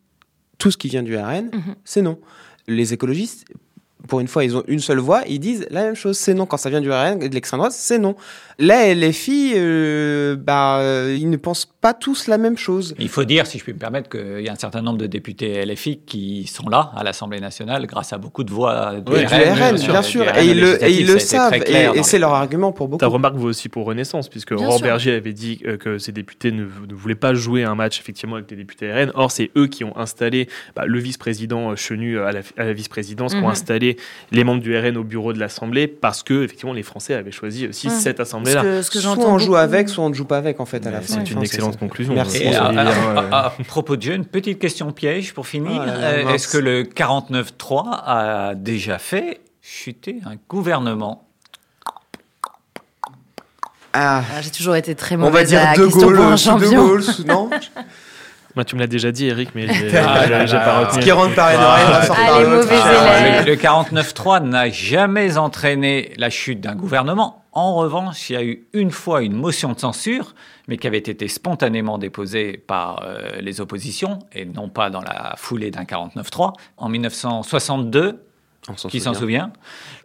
tout 0.58 0.70
ce 0.70 0.76
qui 0.76 0.88
vient 0.88 1.02
du 1.02 1.16
RN, 1.16 1.50
Mhm. 1.52 1.74
c'est 1.84 2.02
non. 2.02 2.18
Les 2.66 2.92
écologistes, 2.92 3.44
pour 4.06 4.20
une 4.20 4.28
fois, 4.28 4.44
ils 4.44 4.56
ont 4.56 4.62
une 4.68 4.78
seule 4.78 4.98
voix. 4.98 5.22
Ils 5.26 5.40
disent 5.40 5.66
la 5.70 5.82
même 5.82 5.96
chose, 5.96 6.16
c'est 6.16 6.34
non. 6.34 6.46
Quand 6.46 6.56
ça 6.56 6.70
vient 6.70 6.80
du 6.80 6.90
RN 6.90 7.20
et 7.20 7.28
de 7.28 7.34
l'extrême 7.34 7.58
droite, 7.58 7.72
c'est 7.72 7.98
non. 7.98 8.14
Là, 8.60 8.92
les 8.92 9.12
filles, 9.12 9.54
euh, 9.56 10.36
bah, 10.36 10.78
euh, 10.80 11.16
ils 11.18 11.30
ne 11.30 11.36
pensent 11.36 11.66
pas 11.80 11.94
tous 11.94 12.26
la 12.26 12.38
même 12.38 12.56
chose. 12.56 12.94
Il 12.98 13.08
faut 13.08 13.24
dire, 13.24 13.46
si 13.46 13.58
je 13.58 13.64
puis 13.64 13.72
me 13.72 13.78
permettre, 13.78 14.08
qu'il 14.08 14.40
y 14.40 14.48
a 14.48 14.52
un 14.52 14.56
certain 14.56 14.82
nombre 14.82 14.98
de 14.98 15.06
députés 15.06 15.64
LFI 15.64 16.00
qui 16.06 16.46
sont 16.46 16.68
là 16.68 16.90
à 16.96 17.04
l'Assemblée 17.04 17.40
nationale 17.40 17.86
grâce 17.86 18.12
à 18.12 18.18
beaucoup 18.18 18.42
de 18.44 18.50
voix 18.50 19.00
du 19.00 19.12
Oui, 19.12 19.20
du 19.20 19.34
RN, 19.34 19.76
bien 19.76 20.02
sûr, 20.02 20.24
et 20.36 20.46
ils 20.46 20.60
le, 20.60 20.82
et 20.82 20.92
ils 20.92 21.06
le 21.06 21.18
savent, 21.18 21.54
et, 21.54 21.88
et 21.94 22.02
c'est 22.02 22.18
leur 22.18 22.32
argument 22.32 22.72
pour 22.72 22.88
beaucoup. 22.88 23.00
Ta 23.00 23.06
remarque 23.06 23.36
vaut 23.36 23.48
aussi 23.48 23.68
pour 23.68 23.86
Renaissance, 23.86 24.28
puisque. 24.28 24.54
Berger 24.82 25.12
avait 25.12 25.32
dit 25.32 25.60
euh, 25.66 25.76
que 25.76 25.98
ces 25.98 26.12
députés 26.12 26.52
ne, 26.52 26.62
ne 26.62 26.94
voulaient 26.94 27.14
pas 27.14 27.34
jouer 27.34 27.64
un 27.64 27.74
match 27.74 27.98
effectivement 28.00 28.36
avec 28.36 28.50
les 28.50 28.56
députés 28.56 28.92
RN. 28.92 29.10
Or, 29.14 29.30
c'est 29.30 29.50
eux 29.56 29.66
qui 29.66 29.84
ont 29.84 29.96
installé 29.96 30.48
bah, 30.74 30.86
le 30.86 30.98
vice-président 30.98 31.74
Chenu 31.76 32.18
à 32.20 32.30
la, 32.32 32.72
vice-présidence, 32.72 33.34
qui 33.34 33.40
ont 33.40 33.48
Mhm. 33.48 33.52
Les 34.32 34.44
membres 34.44 34.60
du 34.62 34.76
RN 34.76 34.96
au 34.96 35.04
bureau 35.04 35.32
de 35.32 35.38
l'Assemblée, 35.38 35.86
parce 35.88 36.22
que 36.22 36.44
effectivement 36.44 36.72
les 36.72 36.82
Français 36.82 37.14
avaient 37.14 37.30
choisi 37.32 37.66
aussi 37.68 37.88
cette 37.90 38.16
Ce 38.18 38.22
assemblée-là. 38.22 38.62
que, 38.62 38.82
ce 38.82 38.90
que 38.90 38.98
soit 38.98 39.14
j'entends 39.14 39.34
on 39.34 39.38
joue 39.38 39.56
avec, 39.56 39.88
soit 39.88 40.04
on 40.04 40.10
ne 40.10 40.14
joue 40.14 40.24
pas 40.24 40.38
avec 40.38 40.60
en 40.60 40.66
fait 40.66 40.86
à 40.86 40.90
la 40.90 41.00
fin. 41.00 41.14
C'est 41.24 41.30
une 41.30 41.42
excellente 41.42 41.78
conclusion. 41.78 42.14
Merci. 42.14 42.44
Euh, 42.46 42.50
Et 42.50 42.52
François 42.52 42.66
à, 42.66 42.68
Olivier, 42.84 42.92
à- 42.92 43.14
ouais. 43.22 43.28
à- 43.32 43.46
à 43.46 43.50
propos 43.66 43.96
de 43.96 44.02
jeu, 44.02 44.14
une 44.14 44.26
petite 44.26 44.58
question 44.58 44.90
piège 44.92 45.32
pour 45.34 45.46
finir. 45.46 45.82
Oh 45.86 45.90
Euh. 45.90 46.28
Est-ce 46.34 46.48
que 46.48 46.58
le 46.58 46.82
49-3 46.84 47.84
a 48.04 48.54
déjà 48.54 48.98
fait 48.98 49.40
chuter 49.62 50.20
un 50.26 50.34
gouvernement? 50.48 51.24
Ah, 53.92 54.22
Ah, 54.36 54.42
J'ai 54.42 54.50
toujours 54.50 54.76
été 54.76 54.94
très 54.94 55.14
on 55.16 55.18
va 55.18 55.24
mauvaise 55.26 55.48
dire 55.48 55.60
à 55.66 55.74
De 55.74 55.86
Gaulle, 55.86 56.16
De. 56.16 56.76
Gaulle, 56.76 57.02
non? 57.26 57.50
Moi, 58.58 58.64
tu 58.64 58.74
me 58.74 58.80
l'as 58.80 58.88
déjà 58.88 59.12
dit, 59.12 59.26
Eric, 59.28 59.50
mais 59.54 59.72
j'ai 59.72 59.88
Ah, 59.96 60.26
pas 60.26 60.80
retenu. 60.80 60.94
Ce 60.94 60.98
qui 60.98 61.12
rentre 61.12 61.32
par 61.36 61.50
une 61.50 61.60
Ah, 61.60 61.68
oreille 61.68 62.00
ressort 62.00 62.16
par 62.16 62.40
l'autre. 62.40 62.66
mauvais 62.66 62.76
Ah, 62.82 63.42
le, 63.44 63.50
le 63.52 63.56
49-3 63.56 64.42
n'a 64.42 64.68
jamais 64.68 65.38
entraîné 65.38 66.12
la 66.16 66.28
chute 66.28 66.60
d'un 66.60 66.74
gouvernement. 66.74 67.44
En 67.52 67.76
revanche, 67.76 68.30
il 68.30 68.32
y 68.32 68.36
a 68.36 68.42
eu 68.42 68.66
une 68.72 68.90
fois 68.90 69.22
une 69.22 69.34
motion 69.34 69.72
de 69.74 69.78
censure, 69.78 70.34
mais 70.66 70.76
qui 70.76 70.88
avait 70.88 70.98
été 70.98 71.28
spontanément 71.28 71.98
déposée 71.98 72.58
par 72.66 73.04
euh, 73.04 73.28
les 73.40 73.60
oppositions, 73.60 74.18
et 74.32 74.44
non 74.44 74.68
pas 74.68 74.90
dans 74.90 75.02
la 75.02 75.34
foulée 75.36 75.70
d'un 75.70 75.84
49-3. 75.84 76.54
En 76.78 76.88
1962, 76.88 78.20
On 78.68 78.76
s'en 78.76 78.88
qui 78.88 78.98
s'en 78.98 79.14
souvient. 79.14 79.42
souvient? 79.44 79.52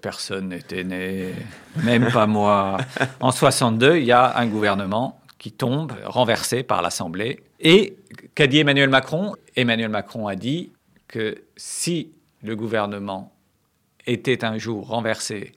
Personne 0.04 0.50
n'était 0.50 0.84
né, 0.84 1.34
même 1.78 2.12
pas 2.12 2.28
moi. 2.28 2.78
En 3.20 3.32
62, 3.32 3.98
il 3.98 4.04
y 4.06 4.12
a 4.12 4.38
un 4.38 4.46
gouvernement 4.46 5.20
qui 5.40 5.52
tombe, 5.52 5.92
renversé 6.06 6.62
par 6.64 6.82
l'Assemblée. 6.82 7.44
Et 7.64 7.96
qu'a 8.36 8.48
dit 8.48 8.60
Emmanuel 8.60 8.90
Macron? 8.90 9.36
Emmanuel 9.56 9.90
Macron 9.90 10.28
a 10.28 10.36
dit 10.36 10.74
que 11.08 11.44
si 11.56 12.12
le 12.44 12.58
gouvernement 12.58 13.34
était 14.06 14.44
un 14.44 14.58
jour 14.58 14.88
renversé 14.88 15.54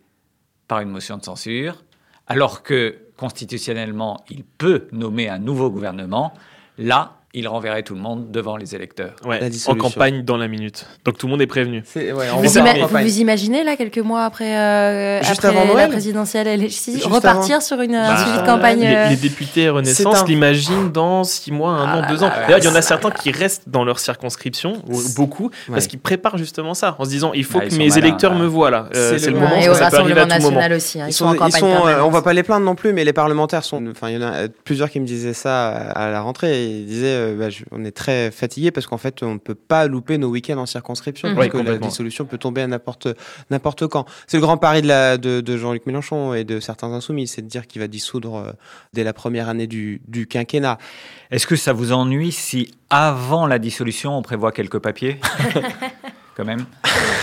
par 0.68 0.80
une 0.80 0.90
motion 0.90 1.18
de 1.18 1.24
censure, 1.24 1.82
alors 2.28 2.62
que 2.62 2.96
constitutionnellement 3.16 4.24
il 4.30 4.44
peut 4.44 4.86
nommer 4.92 5.28
un 5.28 5.40
nouveau 5.40 5.68
gouvernement, 5.68 6.32
là, 6.78 7.15
il 7.38 7.46
renverrait 7.48 7.82
tout 7.82 7.94
le 7.94 8.00
monde 8.00 8.30
devant 8.30 8.56
les 8.56 8.74
électeurs. 8.74 9.14
Ouais, 9.26 9.38
en 9.66 9.74
campagne 9.74 10.22
dans 10.24 10.38
la 10.38 10.48
minute. 10.48 10.86
Donc 11.04 11.18
tout 11.18 11.26
le 11.26 11.32
monde 11.32 11.42
est 11.42 11.46
prévenu. 11.46 11.82
C'est- 11.84 12.10
ouais, 12.10 12.26
on 12.34 12.38
Vous, 12.40 12.58
ima- 12.58 12.86
vous 12.86 13.18
imaginez 13.20 13.62
là 13.62 13.76
quelques 13.76 13.98
mois 13.98 14.24
après, 14.24 14.56
euh, 14.56 15.22
Juste 15.22 15.44
après 15.44 15.56
avant 15.60 15.74
la 15.74 15.86
présidentielle 15.86 16.48
repartir 17.04 17.56
avant. 17.56 17.60
sur 17.60 17.80
une, 17.82 17.94
un 17.94 18.14
Bah, 18.14 18.22
suivi 18.24 18.38
de 18.38 18.46
campagne 18.46 18.80
Les, 18.80 18.86
euh, 18.86 19.08
les 19.10 19.16
députés 19.16 19.68
Renaissance 19.68 20.22
un- 20.22 20.24
l'imaginent 20.24 20.90
dans 20.90 21.24
six 21.24 21.52
mois, 21.52 21.72
un 21.72 21.84
Ah 21.86 21.96
an, 21.98 22.00
là 22.00 22.08
deux 22.08 22.22
ans. 22.22 22.28
ouais, 22.28 22.32
D'ailleurs, 22.46 22.58
il 22.60 22.64
y 22.64 22.68
en 22.68 22.74
a 22.74 22.80
certains 22.82 23.10
qui 23.10 23.30
restent 23.30 23.68
dans 23.68 23.84
leur 23.84 23.98
circonscription, 23.98 24.82
ou 24.88 24.98
beaucoup, 25.14 25.50
parce 25.70 25.86
qu'ils 25.86 25.98
préparent 26.00 26.38
justement 26.38 26.72
ça, 26.72 26.96
en 26.98 27.04
se 27.04 27.10
disant 27.10 27.32
il 27.34 27.44
faut 27.44 27.58
Ah, 27.60 27.66
ils 27.66 27.70
que 27.70 27.76
mes 27.76 27.98
électeurs 27.98 28.34
me 28.34 28.46
voient 28.46 28.70
là. 28.70 28.88
Euh, 28.94 29.18
C'est 29.18 29.30
le 29.30 29.36
moment, 29.38 29.50
ça 29.50 29.56
au 29.56 29.60
peut 29.60 29.68
arriver 29.68 29.84
Rassemblement 29.84 30.20
à 30.22 30.24
tout 30.38 30.42
moment. 30.42 30.56
national 30.56 30.72
aussi. 30.72 31.00
hein, 31.00 31.04
Ils 31.06 31.10
Ils, 31.10 31.12
sont, 31.12 31.34
ils 31.34 31.38
campagne 31.38 31.60
sont, 31.60 31.86
euh, 31.86 32.00
on 32.02 32.08
va 32.10 32.22
pas 32.22 32.32
les 32.32 32.42
plaindre 32.42 32.64
non 32.64 32.74
plus, 32.74 32.92
mais 32.94 33.04
les 33.04 33.12
parlementaires 33.12 33.64
sont. 33.64 33.84
Enfin, 33.90 34.08
il 34.08 34.14
y 34.14 34.24
en 34.24 34.26
a 34.26 34.32
euh, 34.34 34.48
plusieurs 34.64 34.88
qui 34.90 35.00
me 35.00 35.06
disaient 35.06 35.34
ça 35.34 35.68
à 35.68 36.10
la 36.10 36.20
rentrée. 36.22 36.64
Ils 36.64 36.86
disaient, 36.86 37.06
euh, 37.26 37.36
bah, 37.38 37.50
je- 37.50 37.64
on 37.72 37.84
est 37.84 37.90
très 37.96 38.30
fatigués 38.30 38.70
parce 38.70 38.86
qu'en 38.86 38.98
fait, 38.98 39.22
on 39.22 39.34
ne 39.34 39.38
peut 39.38 39.54
pas 39.54 39.86
louper 39.86 40.18
nos 40.18 40.28
week-ends 40.28 40.58
en 40.58 40.66
circonscription 40.66 41.28
Mhm. 41.28 41.34
parce 41.34 41.46
Oui, 41.46 41.52
que 41.52 41.58
la 41.58 41.78
dissolution 41.78 42.24
peut 42.24 42.38
tomber 42.38 42.62
à 42.62 42.66
n'importe 42.66 43.08
n'importe 43.50 43.86
quand. 43.86 44.06
C'est 44.26 44.36
le 44.38 44.40
grand 44.42 44.56
pari 44.56 44.82
de, 44.82 44.88
la, 44.88 45.16
de, 45.18 45.40
de 45.40 45.56
Jean-Luc 45.56 45.86
Mélenchon 45.86 46.34
et 46.34 46.44
de 46.44 46.60
certains 46.60 46.92
insoumis, 46.92 47.26
c'est 47.26 47.42
de 47.42 47.48
dire 47.48 47.66
qu'il 47.66 47.80
va 47.82 47.88
dissoudre 47.88 48.36
euh, 48.36 48.52
dès 48.92 49.04
la 49.04 49.12
première 49.12 49.48
année 49.48 49.66
du, 49.66 50.00
du 50.08 50.26
quinquennat. 50.26 50.78
Est-ce 51.30 51.46
que 51.46 51.56
ça 51.56 51.72
vous 51.72 51.92
ennuie 51.92 52.32
si 52.32 52.72
avant 52.90 53.46
la 53.46 53.58
dissolution 53.58 54.16
on 54.16 54.22
prévoit 54.22 54.52
quelques 54.52 54.78
papiers? 54.78 55.20
Quand 56.36 56.44
même. 56.44 56.66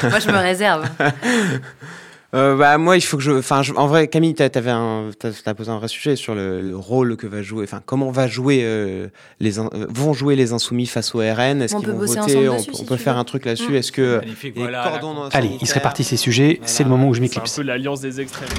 Moi, 0.04 0.20
je 0.20 0.28
me 0.28 0.38
réserve. 0.38 0.90
Euh, 2.34 2.56
bah 2.58 2.78
moi, 2.80 2.98
il 2.98 3.02
faut 3.02 3.18
que 3.18 3.24
je. 3.24 3.32
Enfin, 3.32 3.62
je- 3.62 3.74
en 3.74 3.86
vrai, 3.86 4.08
Camille, 4.08 4.34
t'as 4.34 4.50
avais 4.56 4.72
un, 4.72 5.12
t'as 5.20 5.30
t'as 5.32 5.54
posé 5.54 5.70
un 5.70 5.78
vrai 5.78 5.88
sujet 5.88 6.16
sur 6.16 6.34
le, 6.34 6.62
le 6.62 6.76
rôle 6.76 7.16
que 7.16 7.28
va 7.28 7.42
jouer. 7.44 7.64
Enfin, 7.64 7.82
comment 7.86 8.10
va 8.10 8.28
jouer 8.28 8.62
euh, 8.64 9.08
les 9.40 9.60
in- 9.60 9.70
euh, 9.76 9.86
vont 9.90 10.14
jouer 10.14 10.36
les 10.36 10.52
insoumis 10.52 10.88
face 10.88 11.14
au 11.14 11.20
RN. 11.20 11.62
Est-ce 11.62 11.76
On 11.76 11.80
qu'ils 11.80 11.88
peut 11.90 11.92
vont 11.94 12.00
voter? 12.06 12.20
ensemble 12.20 12.50
On, 12.50 12.56
dessus, 12.56 12.70
on 12.74 12.76
si 12.78 12.86
peut 12.86 12.98
faire 12.98 13.14
veux. 13.14 13.20
un 13.20 13.24
truc 13.24 13.46
là-dessus. 13.46 13.72
Mm. 13.72 13.76
Est-ce 13.76 13.92
que 13.92 14.18
Magnifique, 14.20 14.54
voilà. 14.58 14.84
Allez, 15.32 15.58
il 15.62 15.68
se 15.68 15.74
répartit 15.76 16.04
ces 16.04 16.18
sujets, 16.18 16.60
c'est 16.66 16.84
le 16.84 16.90
moment 16.90 17.08
où 17.10 17.14
je 17.14 17.20
C'est 17.20 17.26
un 17.26 17.28
m'éclipse. 17.28 17.56
peu 17.58 17.62
l'alliance 17.62 18.02
des 18.02 18.20
extrêmes. 18.20 18.50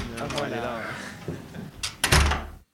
Elle 0.46 0.52
est 0.52 0.56
là. 0.56 0.76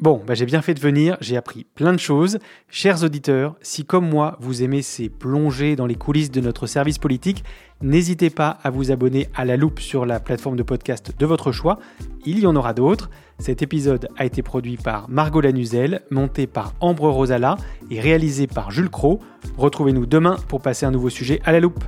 Bon, 0.00 0.22
bah, 0.26 0.32
j'ai 0.32 0.46
bien 0.46 0.62
fait 0.62 0.72
de 0.72 0.80
venir, 0.80 1.18
j'ai 1.20 1.36
appris 1.36 1.64
plein 1.74 1.92
de 1.92 1.98
choses. 1.98 2.38
Chers 2.70 3.04
auditeurs, 3.04 3.56
si 3.60 3.84
comme 3.84 4.08
moi, 4.08 4.38
vous 4.40 4.62
aimez 4.62 4.80
ces 4.80 5.10
plongées 5.10 5.76
dans 5.76 5.84
les 5.84 5.94
coulisses 5.94 6.30
de 6.30 6.40
notre 6.40 6.66
service 6.66 6.96
politique, 6.96 7.44
n'hésitez 7.82 8.30
pas 8.30 8.56
à 8.62 8.70
vous 8.70 8.92
abonner 8.92 9.28
à 9.34 9.44
La 9.44 9.58
Loupe 9.58 9.78
sur 9.78 10.06
la 10.06 10.18
plateforme 10.18 10.56
de 10.56 10.62
podcast 10.62 11.12
de 11.18 11.26
votre 11.26 11.52
choix. 11.52 11.78
Il 12.24 12.38
y 12.38 12.46
en 12.46 12.56
aura 12.56 12.72
d'autres. 12.72 13.10
Cet 13.38 13.60
épisode 13.60 14.08
a 14.16 14.24
été 14.24 14.42
produit 14.42 14.78
par 14.78 15.10
Margot 15.10 15.42
Lanuzel, 15.42 16.00
monté 16.10 16.46
par 16.46 16.72
Ambre 16.80 17.10
Rosala 17.10 17.58
et 17.90 18.00
réalisé 18.00 18.46
par 18.46 18.70
Jules 18.70 18.88
Cro. 18.88 19.20
Retrouvez-nous 19.58 20.06
demain 20.06 20.36
pour 20.48 20.62
passer 20.62 20.86
un 20.86 20.92
nouveau 20.92 21.10
sujet 21.10 21.42
à 21.44 21.52
La 21.52 21.60
Loupe. 21.60 21.84